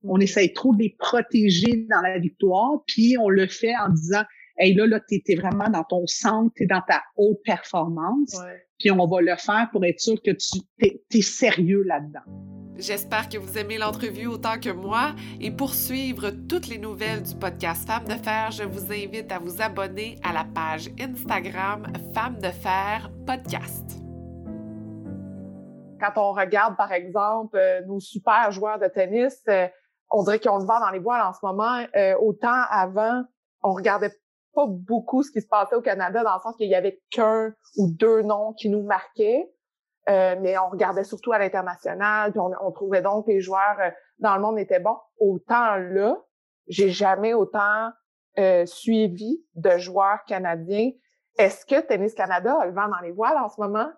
[0.04, 4.22] On essaie trop de les protéger dans la victoire, puis on le fait en disant
[4.56, 8.36] Hey, là, là, tu es, vraiment dans ton centre, tu es dans ta haute performance.
[8.78, 12.20] Puis on va le faire pour être sûr que tu es, sérieux là-dedans.
[12.76, 15.14] J'espère que vous aimez l'entrevue autant que moi.
[15.40, 19.38] Et pour suivre toutes les nouvelles du podcast Femmes de Fer, je vous invite à
[19.38, 24.00] vous abonner à la page Instagram Femmes de Fer Podcast.
[26.00, 29.68] Quand on regarde, par exemple, euh, nos super joueurs de tennis, euh,
[30.10, 31.86] on dirait qu'on se vend dans les voiles en ce moment.
[31.96, 33.22] Euh, autant avant,
[33.62, 34.12] on regardait
[34.54, 37.52] pas beaucoup ce qui se passait au Canada dans le sens qu'il y avait qu'un
[37.76, 39.50] ou deux noms qui nous marquaient.
[40.08, 43.90] Euh, mais on regardait surtout à l'international, puis on, trouvait donc que les joueurs euh,
[44.18, 44.98] dans le monde étaient bons.
[45.18, 46.18] Autant là,
[46.68, 47.90] j'ai jamais autant
[48.38, 50.90] euh, suivi de joueurs canadiens.
[51.38, 53.88] Est-ce que Tennis Canada a le vent dans les voiles en ce moment?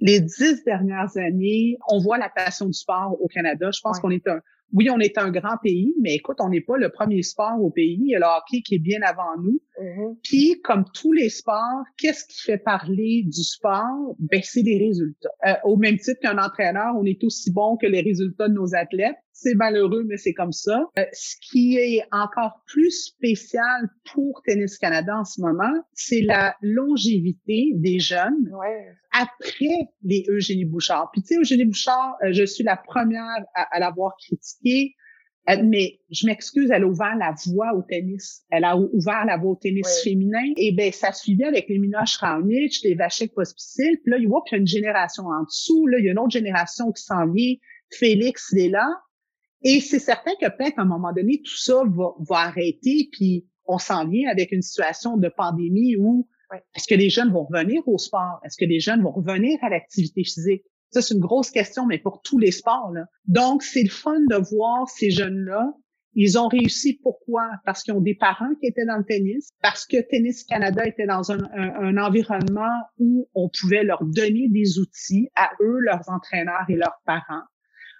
[0.00, 3.70] Les dix dernières années, on voit la passion du sport au Canada.
[3.72, 4.40] Je pense qu'on est un,
[4.72, 7.70] oui, on est un grand pays, mais écoute, on n'est pas le premier sport au
[7.70, 7.98] pays.
[8.00, 9.60] Il y a le hockey qui est bien avant nous.
[9.80, 10.16] Mm-hmm.
[10.22, 14.14] Puis, comme tous les sports, qu'est-ce qui fait parler du sport?
[14.18, 15.30] Ben, c'est les résultats.
[15.46, 18.74] Euh, au même titre qu'un entraîneur, on est aussi bon que les résultats de nos
[18.74, 19.16] athlètes.
[19.40, 20.80] C'est malheureux, mais c'est comme ça.
[20.98, 26.56] Euh, ce qui est encore plus spécial pour Tennis Canada en ce moment, c'est la
[26.60, 28.50] longévité des jeunes
[29.12, 31.10] après les Eugénie Bouchard.
[31.12, 34.96] Puis tu sais, Eugénie Bouchard, euh, je suis la première à, l'avoir critiqué,
[35.48, 38.42] euh, mais je m'excuse, elle a ouvert la voie au tennis.
[38.50, 40.52] Elle a ouvert la voie au tennis féminin.
[40.56, 44.00] Et ben ça suivait avec les Mina Raonic, les Vachek Pospisil.
[44.02, 45.86] Puis là, il y a une génération en dessous.
[45.86, 47.54] Là, il y a une autre génération qui s'en vient.
[47.92, 48.88] Félix, il est là.
[49.62, 53.46] Et c'est certain que peut-être à un moment donné, tout ça va, va arrêter, puis
[53.66, 56.28] on s'en vient avec une situation de pandémie où
[56.74, 58.40] est-ce que les jeunes vont revenir au sport?
[58.44, 60.64] Est-ce que les jeunes vont revenir à l'activité physique?
[60.90, 62.90] Ça, c'est une grosse question, mais pour tous les sports.
[62.94, 63.04] Là.
[63.26, 65.74] Donc, c'est le fun de voir ces jeunes-là.
[66.14, 66.98] Ils ont réussi.
[67.02, 67.50] Pourquoi?
[67.66, 71.06] Parce qu'ils ont des parents qui étaient dans le tennis, parce que Tennis Canada était
[71.06, 76.64] dans un, un environnement où on pouvait leur donner des outils à eux, leurs entraîneurs
[76.70, 77.44] et leurs parents.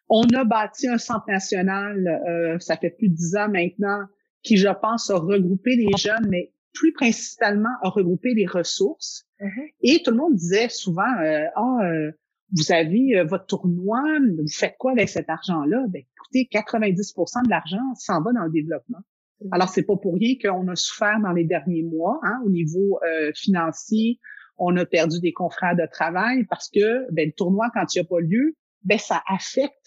[0.08, 4.00] On a bâti un centre national, euh, ça fait plus de dix ans maintenant,
[4.42, 9.26] qui, je pense, a regroupé les jeunes, mais plus principalement à regrouper les ressources.
[9.40, 9.72] Mm-hmm.
[9.82, 12.12] Et tout le monde disait souvent, euh, ah, euh,
[12.56, 14.02] vous avez votre tournoi,
[14.38, 15.84] vous faites quoi avec cet argent-là?
[15.88, 19.00] Ben, écoutez, 90% de l'argent s'en va dans le développement.
[19.42, 19.48] Mm-hmm.
[19.52, 22.98] Alors, c'est pas pour rien qu'on a souffert dans les derniers mois hein, au niveau
[23.34, 24.20] financier.
[24.56, 28.06] On a perdu des confrères de travail parce que ben, le tournoi, quand il n'y
[28.06, 29.77] a pas lieu, ben, ça affecte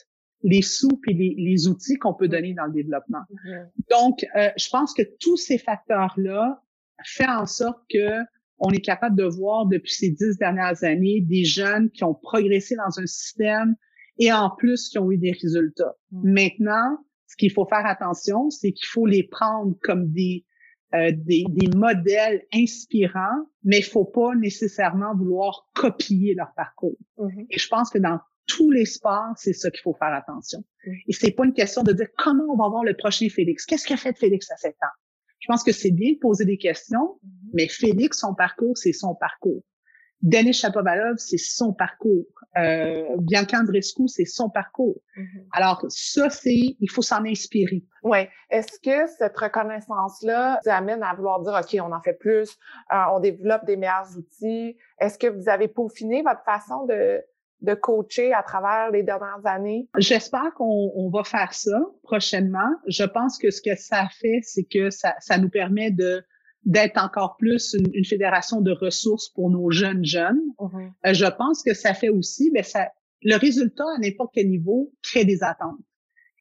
[0.43, 3.21] les sous et les, les outils qu'on peut donner dans le développement.
[3.31, 3.65] Mm-hmm.
[3.89, 6.61] Donc, euh, je pense que tous ces facteurs-là
[7.05, 8.21] font en sorte que
[8.59, 12.75] on est capable de voir depuis ces dix dernières années des jeunes qui ont progressé
[12.75, 13.75] dans un système
[14.19, 15.95] et en plus qui ont eu des résultats.
[16.11, 16.31] Mm-hmm.
[16.31, 20.45] Maintenant, ce qu'il faut faire attention, c'est qu'il faut les prendre comme des,
[20.93, 26.97] euh, des, des, modèles inspirants, mais il faut pas nécessairement vouloir copier leur parcours.
[27.17, 27.45] Mm-hmm.
[27.49, 28.19] Et je pense que dans
[28.51, 30.63] tous les sports, c'est ça qu'il faut faire attention.
[31.07, 33.65] Et c'est pas une question de dire comment on va voir le prochain Félix.
[33.65, 34.97] Qu'est-ce qu'a fait Félix à 7 ans?
[35.39, 37.49] Je pense que c'est bien de poser des questions, mm-hmm.
[37.53, 39.63] mais Félix, son parcours, c'est son parcours.
[40.21, 42.27] Denis Chapovalov, c'est son parcours.
[42.55, 45.01] Euh, Bianca Andrescu, c'est son parcours.
[45.17, 45.45] Mm-hmm.
[45.53, 47.83] Alors ça, c'est, il faut s'en inspirer.
[48.03, 48.19] Oui.
[48.51, 52.55] Est-ce que cette reconnaissance-là vous amène à vouloir dire, OK, on en fait plus,
[52.93, 54.77] euh, on développe des meilleurs outils?
[54.99, 57.23] Est-ce que vous avez peaufiné votre façon de,
[57.61, 59.87] de coacher à travers les dernières années?
[59.97, 62.69] J'espère qu'on va faire ça prochainement.
[62.87, 66.23] Je pense que ce que ça fait, c'est que ça, ça nous permet de
[66.63, 70.41] d'être encore plus une, fédération de ressources pour nos jeunes jeunes.
[70.59, 70.91] Mm-hmm.
[71.07, 72.89] Euh, je pense que ça fait aussi, mais ça,
[73.23, 75.79] le résultat à n'importe quel niveau crée des attentes.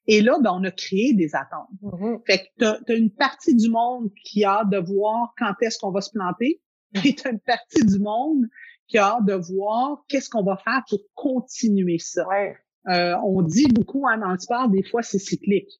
[0.06, 1.68] Et là, ben, on a créé des attentes.
[1.82, 2.26] Mm-hmm.
[2.26, 5.90] Fait que tu as, une partie du monde qui a de voir quand est-ce qu'on
[5.90, 6.60] va se planter,
[7.04, 8.44] et tu as une partie du monde
[8.90, 12.26] qui a hâte de voir qu'est-ce qu'on va faire pour continuer ça.
[12.28, 12.56] Ouais.
[12.88, 15.70] Euh, on dit beaucoup hein, dans le sport, des fois, c'est cyclique.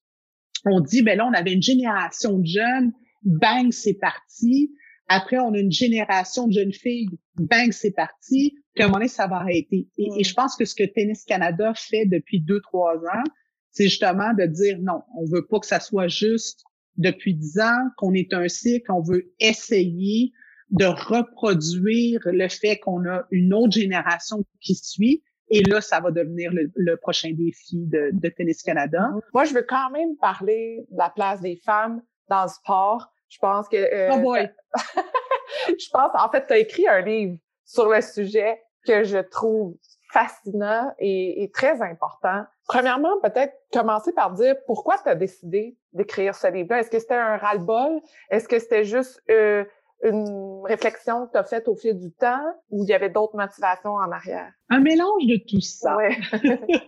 [0.65, 2.93] On dit, ben là, on avait une génération de jeunes,
[3.23, 4.73] bang, c'est parti.
[5.09, 8.55] Après, on a une génération de jeunes filles, bang, c'est parti.
[8.75, 9.89] Puis à un moment donné, ça va arrêter.
[9.99, 13.25] Et, et je pense que ce que Tennis Canada fait depuis deux, trois ans,
[13.71, 16.63] c'est justement de dire non, on veut pas que ça soit juste
[16.97, 20.33] depuis dix ans, qu'on est un cycle, on veut essayer
[20.71, 25.23] de reproduire le fait qu'on a une autre génération qui suit.
[25.49, 29.11] Et là, ça va devenir le, prochain défi de, de, Tennis Canada.
[29.35, 33.13] Moi, je veux quand même parler de la place des femmes dans le sport.
[33.29, 33.77] Je pense que...
[33.77, 34.49] Euh, oh boy!
[35.67, 39.75] je pense, en fait, tu as écrit un livre sur le sujet que je trouve
[40.13, 42.45] fascinant et, et très important.
[42.67, 46.81] Premièrement, peut-être commencer par dire pourquoi tu as décidé d'écrire ce livre-là?
[46.81, 48.01] Est-ce que c'était un ras-le-bol?
[48.31, 49.65] Est-ce que c'était juste euh,
[50.03, 53.37] une réflexion que tu as faite au fil du temps ou il y avait d'autres
[53.37, 54.51] motivations en arrière?
[54.71, 55.97] Un mélange de tout ça.
[55.97, 56.17] Ouais.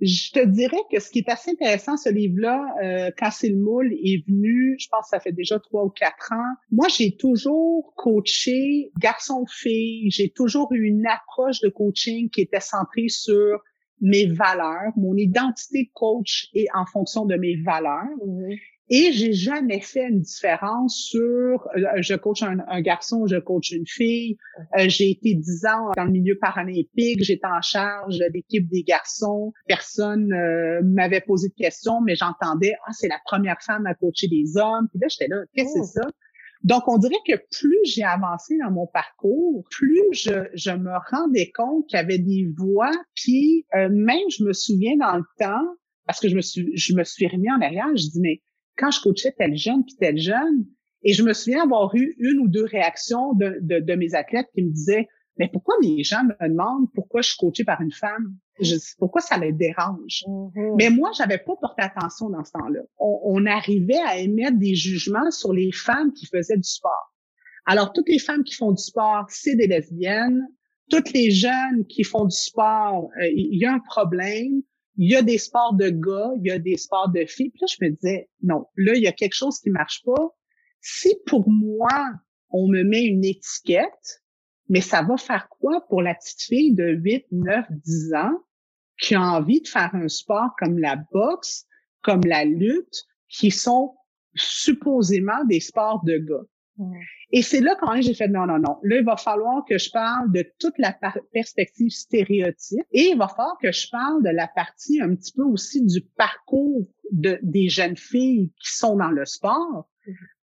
[0.00, 3.56] je te dirais que ce qui est assez intéressant, ce livre-là, euh, quand c'est le
[3.56, 6.54] moule est venu, je pense que ça fait déjà trois ou quatre ans.
[6.70, 10.10] Moi, j'ai toujours coaché garçon-fille.
[10.10, 13.62] J'ai toujours eu une approche de coaching qui était centrée sur
[14.00, 14.92] mes valeurs.
[14.96, 18.04] Mon identité de coach est en fonction de mes valeurs.
[18.24, 18.58] Mm-hmm.
[18.90, 23.86] Et j'ai jamais fait une différence sur euh, je coach un, garçon, je coach une
[23.86, 24.38] fille.
[24.78, 28.84] Euh, j'ai été dix ans dans le milieu paralympique, j'étais en charge de l'équipe des
[28.84, 29.52] garçons.
[29.66, 34.28] Personne euh, m'avait posé de questions, mais j'entendais ah c'est la première femme à coacher
[34.28, 34.88] des hommes.
[34.90, 36.08] Puis là j'étais là qu'est-ce que c'est ça
[36.64, 41.52] donc, on dirait que plus j'ai avancé dans mon parcours, plus je, je me rendais
[41.52, 46.18] compte qu'il y avait des voix, puis même je me souviens dans le temps, parce
[46.18, 48.42] que je me suis je me suis remis en arrière, je dis mais
[48.78, 50.66] quand je coachais tel jeune puis tel jeune,
[51.02, 54.48] et je me souviens avoir eu une ou deux réactions de, de, de mes athlètes
[54.54, 57.92] qui me disaient mais pourquoi les gens me demandent pourquoi je suis coachée par une
[57.92, 58.34] femme?
[58.60, 60.24] Je, pourquoi ça les dérange?
[60.26, 60.74] Mm-hmm.
[60.76, 62.80] Mais moi, j'avais pas porté attention dans ce temps-là.
[62.98, 67.14] On, on, arrivait à émettre des jugements sur les femmes qui faisaient du sport.
[67.66, 70.44] Alors, toutes les femmes qui font du sport, c'est des lesbiennes.
[70.90, 74.62] Toutes les jeunes qui font du sport, euh, il y a un problème
[74.98, 77.50] il y a des sports de gars, il y a des sports de filles.
[77.50, 80.36] Puis là, je me disais, non, là, il y a quelque chose qui marche pas.
[80.80, 82.10] Si pour moi,
[82.50, 84.22] on me met une étiquette,
[84.68, 88.44] mais ça va faire quoi pour la petite fille de 8, 9, 10 ans
[89.00, 91.64] qui a envie de faire un sport comme la boxe,
[92.02, 93.94] comme la lutte, qui sont
[94.34, 96.44] supposément des sports de gars?
[97.30, 98.78] Et c'est là quand j'ai fait non, non, non.
[98.82, 100.96] Là, il va falloir que je parle de toute la
[101.32, 105.42] perspective stéréotype et il va falloir que je parle de la partie un petit peu
[105.42, 109.88] aussi du parcours de, des jeunes filles qui sont dans le sport.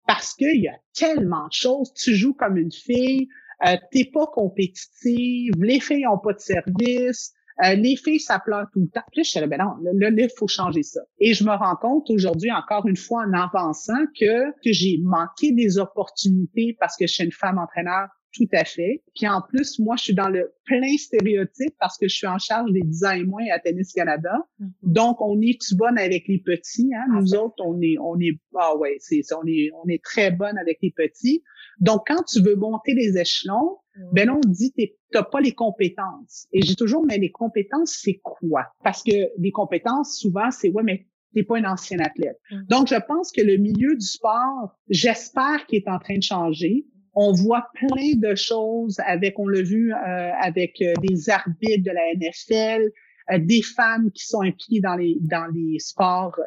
[0.07, 1.93] Parce qu'il y a tellement de choses.
[1.93, 3.27] Tu joues comme une fille,
[3.65, 8.67] euh, t'es pas compétitive, les filles ont pas de service, euh, les filles, ça pleure
[8.71, 9.03] tout le temps.
[9.11, 11.01] Puis là, je suis là, ben non, là, il faut changer ça.
[11.19, 15.51] Et je me rends compte aujourd'hui, encore une fois, en avançant, que, que j'ai manqué
[15.51, 19.01] des opportunités parce que je suis une femme entraîneur tout à fait.
[19.15, 22.37] Puis en plus, moi, je suis dans le plein stéréotype parce que je suis en
[22.37, 24.31] charge des 10 ans et moins à Tennis Canada.
[24.59, 24.67] Mm-hmm.
[24.83, 26.91] Donc, on est tout bonne avec les petits.
[26.95, 27.05] Hein?
[27.19, 30.57] Nous autres, on est, on est, ah ouais, c'est, on est, on est très bonne
[30.57, 31.43] avec les petits.
[31.79, 33.77] Donc, quand tu veux monter les échelons.
[34.13, 34.73] Ben là, on dit,
[35.12, 36.47] t'as pas les compétences.
[36.51, 38.65] Et j'ai toujours, mais les compétences, c'est quoi?
[38.83, 42.39] Parce que les compétences, souvent, c'est, ouais, mais t'es pas une ancienne athlète.
[42.51, 42.62] Mm.
[42.69, 46.85] Donc, je pense que le milieu du sport, j'espère qu'il est en train de changer.
[47.13, 51.91] On voit plein de choses avec, on l'a vu euh, avec euh, des arbitres de
[51.91, 52.89] la NFL,
[53.31, 56.39] euh, des femmes qui sont impliquées dans les dans les sports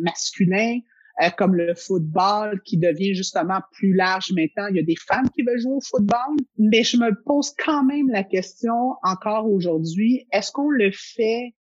[0.00, 0.78] masculins.
[1.22, 4.66] Euh, comme le football qui devient justement plus large maintenant.
[4.68, 7.84] Il y a des femmes qui veulent jouer au football, mais je me pose quand
[7.84, 11.54] même la question encore aujourd'hui, est-ce qu'on le fait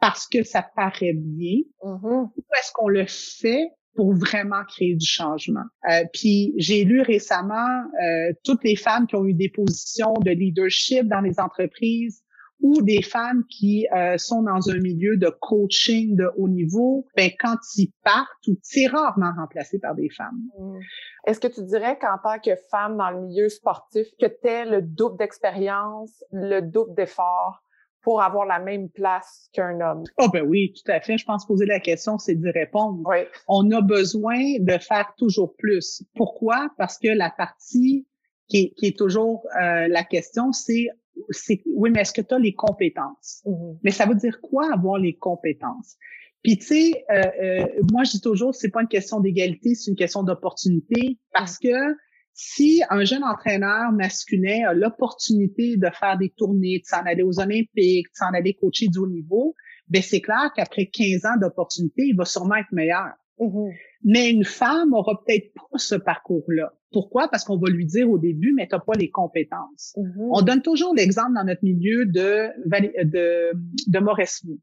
[0.00, 2.30] parce que ça paraît bien mm-hmm.
[2.36, 5.64] ou est-ce qu'on le fait pour vraiment créer du changement?
[5.88, 10.32] Euh, puis j'ai lu récemment euh, toutes les femmes qui ont eu des positions de
[10.32, 12.22] leadership dans les entreprises
[12.62, 17.30] ou des femmes qui euh, sont dans un milieu de coaching de haut niveau, ben
[17.38, 20.40] quand ils partent, c'est rarement remplacé par des femmes.
[20.58, 20.78] Mm.
[21.26, 24.64] Est-ce que tu dirais qu'en tant que femme dans le milieu sportif, que tu es
[24.64, 27.62] le double d'expérience, le double d'effort
[28.02, 30.04] pour avoir la même place qu'un homme?
[30.18, 31.18] Oh ben oui, tout à fait.
[31.18, 33.00] Je pense poser la question, c'est d'y répondre.
[33.04, 33.18] Oui.
[33.48, 36.04] On a besoin de faire toujours plus.
[36.14, 36.68] Pourquoi?
[36.78, 38.06] Parce que la partie
[38.48, 40.88] qui est, toujours euh, la question, c'est
[41.30, 43.42] c'est oui, mais est-ce que tu as les compétences?
[43.46, 43.78] Mm-hmm.
[43.82, 45.96] Mais ça veut dire quoi avoir les compétences?
[46.42, 49.90] Puis tu sais, euh, euh, moi je dis toujours, c'est pas une question d'égalité, c'est
[49.90, 51.96] une question d'opportunité parce que
[52.34, 57.38] si un jeune entraîneur masculin a l'opportunité de faire des tournées, de s'en aller aux
[57.38, 59.54] Olympiques, de s'en aller coacher du haut niveau,
[59.88, 63.12] ben c'est clair qu'après 15 ans d'opportunité, il va sûrement être meilleur.
[63.38, 63.72] Mm-hmm.
[64.04, 66.72] Mais une femme aura peut-être pas ce parcours-là.
[66.90, 67.28] Pourquoi?
[67.28, 69.94] Parce qu'on va lui dire au début, mais tu n'as pas les compétences.
[69.96, 70.28] Mm-hmm.
[70.32, 73.52] On donne toujours l'exemple dans notre milieu de, de,
[73.86, 74.58] de Mauresmo.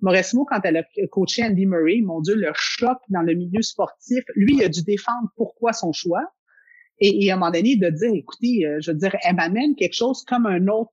[0.00, 4.22] Mauresmo, quand elle a coaché Andy Murray, mon Dieu, le choc dans le milieu sportif,
[4.34, 6.24] lui, il a dû défendre pourquoi son choix.
[6.98, 9.94] Et, à un moment donné, de dire, écoutez, euh, je veux dire, elle m'amène quelque
[9.94, 10.92] chose comme un autre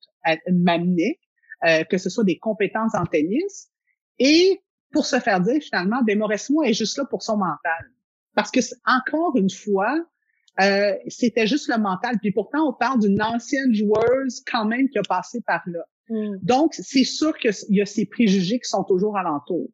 [0.52, 1.20] m'amenait,
[1.68, 3.70] euh, que ce soit des compétences en tennis.
[4.18, 4.62] Et
[4.92, 7.92] pour se faire dire, finalement, ben, Mauresmo est juste là pour son mental.
[8.36, 9.96] Parce que, encore une fois,
[10.60, 12.18] euh, c'était juste le mental.
[12.20, 15.86] Puis pourtant, on parle d'une ancienne joueuse quand même qui a passé par là.
[16.10, 16.38] Mm.
[16.42, 19.70] Donc, c'est sûr qu'il y a ces préjugés qui sont toujours alentour.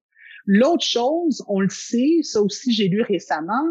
[0.45, 3.63] L'autre chose, on le sait, ça aussi j'ai lu récemment,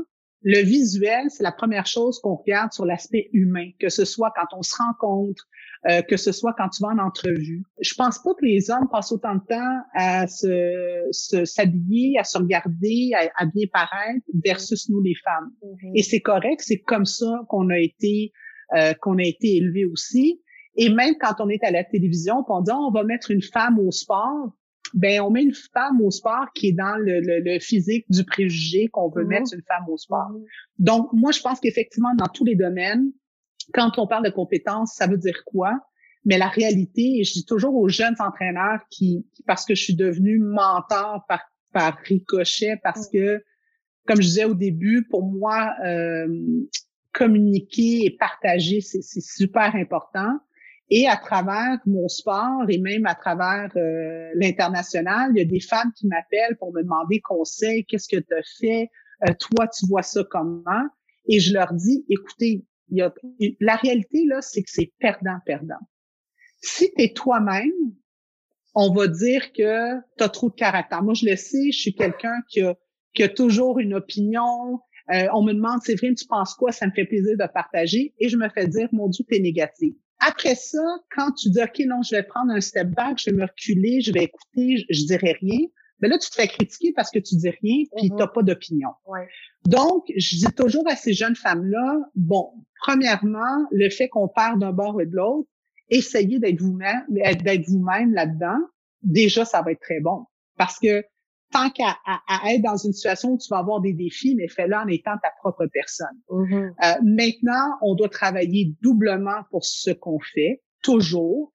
[0.42, 4.56] le visuel, c'est la première chose qu'on regarde sur l'aspect humain, que ce soit quand
[4.56, 5.48] on se rencontre,
[5.88, 7.62] euh, que ce soit quand tu vas en entrevue.
[7.80, 12.38] Je pense pas que les hommes passent autant de temps à se s'habiller, à se
[12.38, 15.50] regarder, à, bien paraître versus nous les femmes.
[15.62, 15.92] Mm-hmm.
[15.94, 18.32] Et c'est correct, c'est comme ça qu'on a été
[18.74, 20.40] euh, qu'on a été élevé aussi.
[20.74, 23.78] Et même quand on est à la télévision, on dit on va mettre une femme
[23.78, 24.50] au sport,
[24.94, 28.88] ben on met une femme au sport qui est dans le, le, physique du préjugé
[28.88, 29.28] qu'on veut mhm.
[29.28, 30.30] mettre une femme au sport.
[30.30, 30.44] Mhm.
[30.80, 33.12] Donc moi je pense qu'effectivement dans tous les domaines,
[33.72, 35.72] quand on parle de compétences, ça veut dire quoi?
[36.24, 39.96] Mais la réalité, et je dis toujours aux jeunes entraîneurs qui, parce que je suis
[39.96, 41.40] devenue mentor par
[41.72, 43.12] par ricochet, parce mhm.
[43.12, 43.44] que
[44.06, 46.26] comme je disais au début, pour moi euh,
[47.12, 50.38] communiquer et partager c'est super important.
[50.88, 55.60] Et à travers mon sport et même à travers euh, l'international, il y a des
[55.60, 58.88] femmes qui m'appellent pour me demander conseil, qu'est-ce que tu as fait,
[59.28, 60.84] euh, toi tu vois ça comment?
[61.28, 65.74] Et je leur dis, écoutez, la réalité là, c'est que c'est perdant perdant.
[66.62, 67.72] Si tu es toi-même,
[68.74, 71.02] on va dire que tu as trop de caractère.
[71.02, 72.74] Moi je le sais, je suis quelqu'un qui a,
[73.14, 74.80] qui a toujours une opinion,
[75.12, 76.72] euh, on me demande, vrai, tu penses quoi?
[76.72, 78.14] Ça me fait plaisir de partager.
[78.18, 79.94] Et je me fais dire, mon Dieu, t'es négatif.
[80.18, 80.82] Après ça,
[81.14, 84.00] quand tu dis, OK, non, je vais prendre un step back, je vais me reculer,
[84.00, 85.66] je vais écouter, je, je dirai rien,
[86.00, 88.08] mais ben là, tu te fais critiquer parce que tu dis rien, puis mm-hmm.
[88.08, 88.90] tu n'as pas d'opinion.
[89.64, 94.72] Donc, je dis toujours à ces jeunes femmes-là, bon, premièrement, le fait qu'on part d'un
[94.72, 95.48] bord et de l'autre,
[95.88, 98.58] essayez d'être vous-même, d'être vous-même là-dedans.
[99.02, 100.26] Déjà, ça va être très bon.
[100.58, 101.02] Parce que
[101.52, 101.96] tant qu'à
[102.48, 105.30] être dans une situation où tu vas avoir des défis, mais fais-le en étant ta
[105.38, 106.18] propre personne.
[106.28, 106.74] Mm-hmm.
[106.84, 111.52] Euh, maintenant, on doit travailler doublement pour ce qu'on fait, toujours,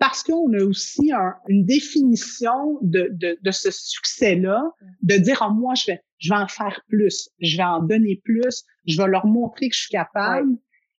[0.00, 1.12] parce qu'on a aussi
[1.48, 4.64] une définition de, de, de ce succès-là,
[5.02, 8.20] de dire, oh, moi, je vais, je vais en faire plus, je vais en donner
[8.24, 10.56] plus, je vais leur montrer que je suis capable.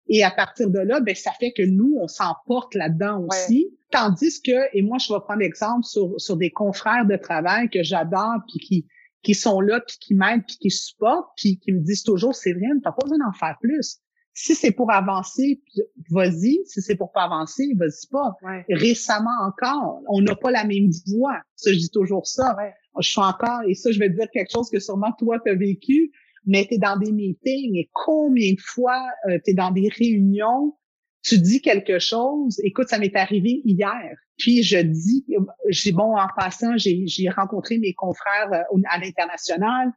[0.07, 3.67] Et à partir de là, ben, ça fait que nous, on s'emporte là-dedans aussi.
[3.89, 7.81] Tandis que, et moi, je vais prendre l'exemple sur, sur des confrères de travail que
[7.81, 8.87] j'adore, puis qui,
[9.23, 12.53] qui sont là, puis qui m'aident, puis qui supportent, puis qui me disent toujours, c'est
[12.53, 13.97] vrai, t'as pas besoin d'en faire plus.
[14.33, 15.61] Si c'est pour avancer,
[16.09, 16.59] vas-y.
[16.65, 18.35] Si c'est pour pas avancer, vas-y pas.
[18.69, 21.39] Récemment encore, on n'a pas la même voix.
[21.55, 22.55] Ça, je dis toujours ça.
[22.99, 25.51] Je suis encore, et ça, je vais te dire quelque chose que sûrement toi, tu
[25.51, 26.11] as vécu
[26.45, 29.89] mais tu es dans des meetings et combien de fois euh, tu es dans des
[29.89, 30.75] réunions,
[31.23, 32.59] tu dis quelque chose.
[32.63, 34.15] Écoute, ça m'est arrivé hier.
[34.37, 35.23] Puis je dis,
[35.69, 39.91] j'ai bon, en passant, j'ai rencontré mes confrères euh, à l'international.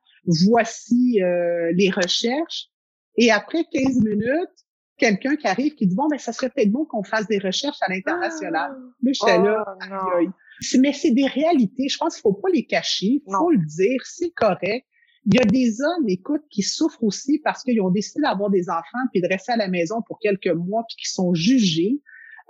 [0.46, 2.68] Voici euh, les recherches.
[3.16, 4.50] Et après 15 minutes,
[4.96, 7.79] quelqu'un qui arrive qui dit bon, ben, ça serait peut-être bon qu'on fasse des recherches
[7.83, 8.72] à l'international.
[8.74, 8.94] Ah!
[9.03, 9.64] mais j'étais là.
[9.90, 11.88] Oh, mais c'est des réalités.
[11.88, 13.22] Je pense qu'il faut pas les cacher.
[13.27, 14.00] Il faut le dire.
[14.05, 14.87] C'est correct.
[15.27, 18.68] Il y a des hommes, écoute, qui souffrent aussi parce qu'ils ont décidé d'avoir des
[18.68, 22.00] enfants puis de rester à la maison pour quelques mois puis qui sont jugés.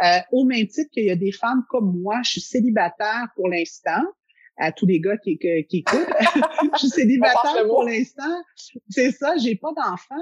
[0.02, 3.48] Euh, au même titre qu'il y a des femmes comme moi, je suis célibataire pour
[3.48, 4.02] l'instant.
[4.56, 6.08] À tous les gars qui, qui, écoutent,
[6.74, 8.42] je suis célibataire pour l'instant.
[8.88, 10.14] C'est ça, j'ai pas d'enfants.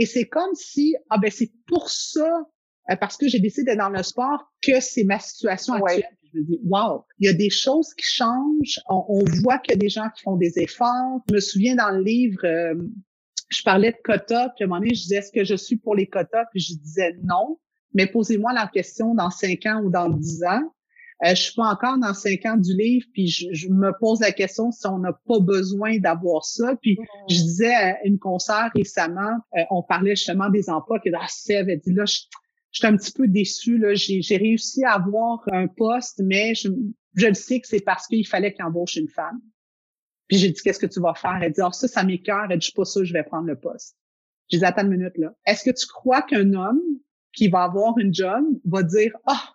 [0.00, 2.42] Et c'est comme si, ah ben c'est pour ça,
[2.90, 6.38] euh, parce que j'ai décidé d'être dans le sport, que c'est ma situation actuelle je
[6.38, 8.80] me dis, wow, il y a des choses qui changent.
[8.88, 11.20] On, voit qu'il y a des gens qui font des efforts.
[11.28, 12.74] Je me souviens dans le livre, euh,
[13.48, 15.76] je parlais de quotas, puis à un moment donné, je disais, est-ce que je suis
[15.76, 16.44] pour les quotas?
[16.52, 17.58] Puis je disais non.
[17.94, 20.72] Mais posez-moi la question dans cinq ans ou dans dix ans.
[21.24, 24.32] Euh, je suis pas encore dans cinq ans du livre, puis je, me pose la
[24.32, 26.74] question si on n'a pas besoin d'avoir ça.
[26.80, 26.98] Puis
[27.28, 31.68] je disais à une concert récemment, euh, on parlait justement des emplois, que ah, Sève
[31.68, 32.20] elle dit là, je,
[32.72, 33.78] J'étais un petit peu déçue.
[33.78, 33.94] Là.
[33.94, 36.68] J'ai, j'ai réussi à avoir un poste, mais je,
[37.14, 39.40] je le sais que c'est parce qu'il fallait qu'il embauche une femme.
[40.28, 41.38] Puis j'ai dit, qu'est-ce que tu vas faire?
[41.42, 42.46] Elle dit, oh, ça, ça m'écœure.
[42.48, 43.96] Elle dit, je suis pas sûre, je vais prendre le poste.
[44.52, 45.34] Je dis, attends une minute, là.
[45.46, 46.80] Est-ce que tu crois qu'un homme
[47.32, 49.54] qui va avoir une job va dire, ah,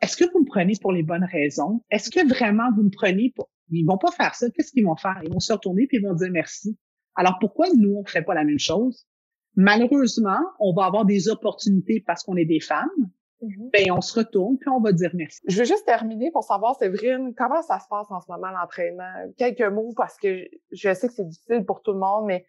[0.00, 1.82] est-ce que vous me prenez pour les bonnes raisons?
[1.90, 3.48] Est-ce que vraiment vous me prenez pour...
[3.70, 4.50] Ils vont pas faire ça.
[4.50, 5.18] Qu'est-ce qu'ils vont faire?
[5.24, 6.76] Ils vont se retourner puis ils vont dire merci.
[7.14, 9.06] Alors pourquoi nous, on fait pas la même chose?
[9.56, 12.90] Malheureusement, on va avoir des opportunités parce qu'on est des femmes.
[13.40, 13.70] Mm-hmm.
[13.72, 15.40] Ben, on se retourne puis on va dire merci.
[15.46, 19.32] Je veux juste terminer pour savoir, Séverine, comment ça se passe en ce moment l'entraînement?
[19.38, 22.44] Quelques mots parce que je sais que c'est difficile pour tout le monde, mais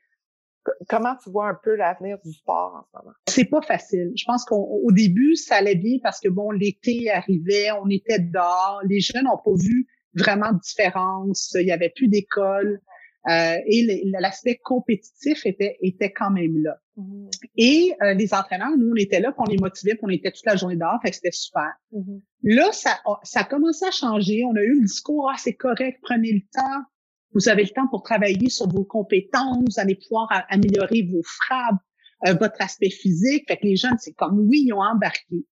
[0.87, 3.15] Comment tu vois un peu l'avenir du sport en ce moment?
[3.27, 4.11] C'est pas facile.
[4.15, 8.81] Je pense qu'au début, ça allait bien parce que bon, l'été arrivait, on était dehors,
[8.87, 12.81] les jeunes n'ont pas vu vraiment de différence, il y avait plus d'école.
[13.27, 16.77] Euh, et l'aspect compétitif était, était quand même là.
[16.97, 17.29] Mm-hmm.
[17.57, 20.31] Et euh, les entraîneurs, nous, on était là, puis on les motivait, puis on était
[20.31, 21.71] toute la journée dehors, fait que c'était super.
[21.91, 22.21] Mm-hmm.
[22.43, 24.43] Là, ça, ça a commencé à changer.
[24.45, 26.83] On a eu le discours, ah, c'est correct, prenez le temps.
[27.35, 31.81] Vous avez le temps pour travailler sur vos compétences, vous allez pouvoir améliorer vos frappes,
[32.27, 33.43] euh, votre aspect physique.
[33.47, 35.45] Fait que les jeunes, c'est comme oui, ils ont embarqué.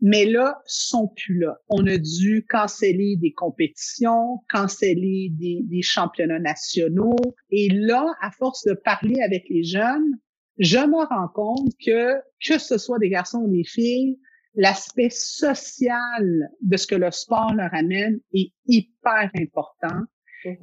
[0.00, 1.56] Mais là, sont plus là.
[1.68, 7.16] On a dû canceller des compétitions, canceller des, des championnats nationaux.
[7.50, 10.18] Et là, à force de parler avec les jeunes,
[10.58, 12.14] je me rends compte que,
[12.46, 14.18] que ce soit des garçons ou des filles,
[14.54, 20.00] l'aspect social de ce que le sport leur amène est hyper important.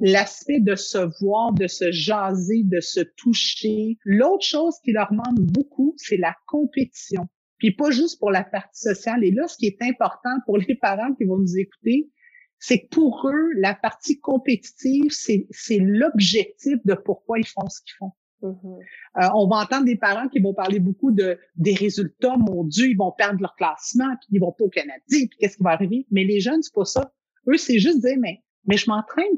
[0.00, 3.98] L'aspect de se voir, de se jaser, de se toucher.
[4.04, 7.28] L'autre chose qui leur manque beaucoup, c'est la compétition.
[7.58, 9.24] Puis pas juste pour la partie sociale.
[9.24, 12.10] Et là, ce qui est important pour les parents qui vont nous écouter,
[12.58, 17.80] c'est que pour eux, la partie compétitive, c'est, c'est l'objectif de pourquoi ils font ce
[17.82, 18.12] qu'ils font.
[18.42, 18.78] Mhm.
[19.22, 22.36] Euh, on va entendre des parents qui vont parler beaucoup de des résultats.
[22.36, 25.56] Mon Dieu, ils vont perdre leur classement, puis ils vont pas au Canada, puis qu'est-ce
[25.56, 26.06] qui va arriver?
[26.10, 27.12] Mais les jeunes, c'est pas ça.
[27.48, 29.36] Eux, c'est juste dire, mais mais je m'entraîne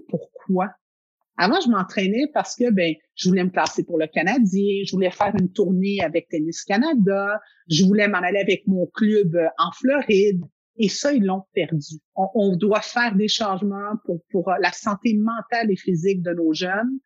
[1.39, 5.11] Avant, je m'entraînais parce que ben, je voulais me classer pour le Canadien, je voulais
[5.11, 9.71] faire une tournée avec Tennis Canada, je voulais m'en aller avec mon club euh, en
[9.73, 10.43] Floride.
[10.79, 11.97] Et ça, ils l'ont perdu.
[12.15, 16.99] On, doit faire des changements pour, pour la santé mentale et physique de nos jeunes.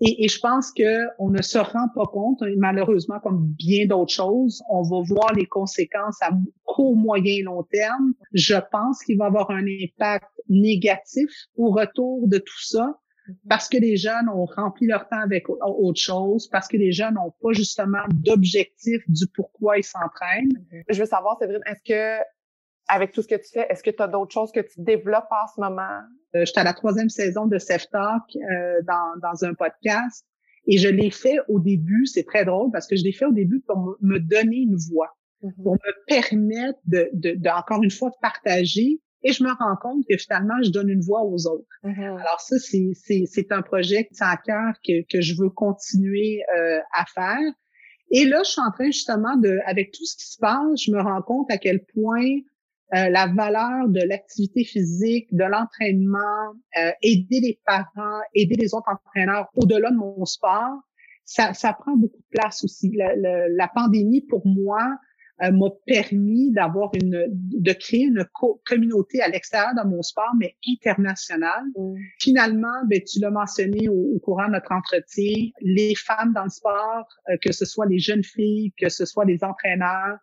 [0.00, 4.12] Et, et, je pense que on ne se rend pas compte, malheureusement, comme bien d'autres
[4.12, 6.30] choses, on va voir les conséquences à
[6.64, 8.14] court, moyen, long terme.
[8.32, 12.98] Je pense qu'il va avoir un impact négatif au retour de tout ça
[13.28, 13.36] mhm.
[13.48, 17.14] parce que les jeunes ont rempli leur temps avec autre chose, parce que les jeunes
[17.14, 20.52] n'ont pas justement d'objectif du pourquoi ils s'entraînent.
[20.88, 22.24] Je veux savoir, Séverine, est-ce que
[22.90, 25.30] avec tout ce que tu fais, est-ce que tu as d'autres choses que tu développes
[25.30, 26.00] en ce moment?
[26.34, 30.26] Euh, J'étais à la troisième saison de Self Talk euh, dans, dans un podcast
[30.66, 33.32] et je l'ai fait au début, c'est très drôle parce que je l'ai fait au
[33.32, 35.62] début pour me donner une voix, mm-hmm.
[35.62, 39.76] pour me permettre de, de, de, encore une fois, de partager et je me rends
[39.80, 41.66] compte que finalement, je donne une voix aux autres.
[41.84, 42.20] Mm-hmm.
[42.20, 47.04] Alors ça, c'est un projet qui à cœur que, que je veux continuer euh, à
[47.06, 47.52] faire.
[48.12, 50.90] Et là, je suis en train justement de, avec tout ce qui se passe, je
[50.90, 52.40] me rends compte à quel point
[52.92, 58.88] euh, la valeur de l'activité physique, de l'entraînement, euh, aider les parents, aider les autres
[58.88, 60.74] entraîneurs au-delà de mon sport,
[61.24, 62.90] ça, ça prend beaucoup de place aussi.
[62.96, 63.14] La,
[63.48, 64.82] la, pandémie, pour moi,
[65.40, 68.26] euh, m'a permis d'avoir une, de créer une
[68.66, 71.62] communauté à l'extérieur de mon sport, mais internationale.
[71.76, 71.94] Mm.
[72.18, 77.06] Finalement, ben, tu l'as mentionné au, courant de notre entretien, les femmes dans le sport,
[77.40, 80.18] que ce soit les jeunes filles, que ce soit les entraîneurs,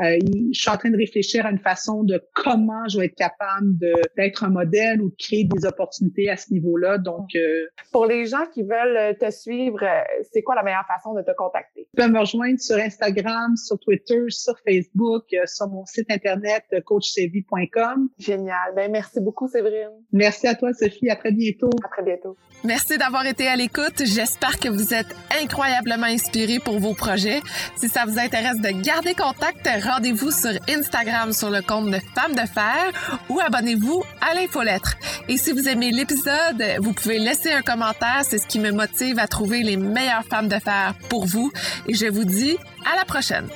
[0.00, 0.18] euh,
[0.52, 3.78] je suis en train de réfléchir à une façon de comment je vais être capable
[4.16, 6.98] d'être un modèle ou de créer des opportunités à ce niveau-là.
[6.98, 11.14] Donc, euh, pour les gens qui veulent te suivre, euh, c'est quoi la meilleure façon
[11.14, 11.86] de te contacter?
[11.90, 18.08] Tu peux me rejoindre sur Instagram, sur Twitter, sur Facebook, sur mon site internet coachsevi.com.
[18.18, 18.74] Génial.
[18.74, 19.90] Ben merci beaucoup Séverine.
[20.12, 21.10] Merci à toi Sophie.
[21.10, 21.70] À très bientôt.
[21.84, 22.36] À très bientôt.
[22.64, 24.02] Merci d'avoir été à l'écoute.
[24.04, 27.40] J'espère que vous êtes incroyablement inspirés pour vos projets.
[27.76, 32.34] Si ça vous intéresse de garder contact, rendez-vous sur Instagram sur le compte de Femmes
[32.34, 32.92] de Fer
[33.28, 34.94] ou abonnez-vous à l'infolettre.
[35.28, 38.22] Et si vous aimez l'épisode, vous pouvez laisser un commentaire.
[38.22, 41.50] C'est ce qui me motive à trouver les meilleures femmes de fer pour vous.
[41.86, 43.48] Et je vous dis à la prochaine.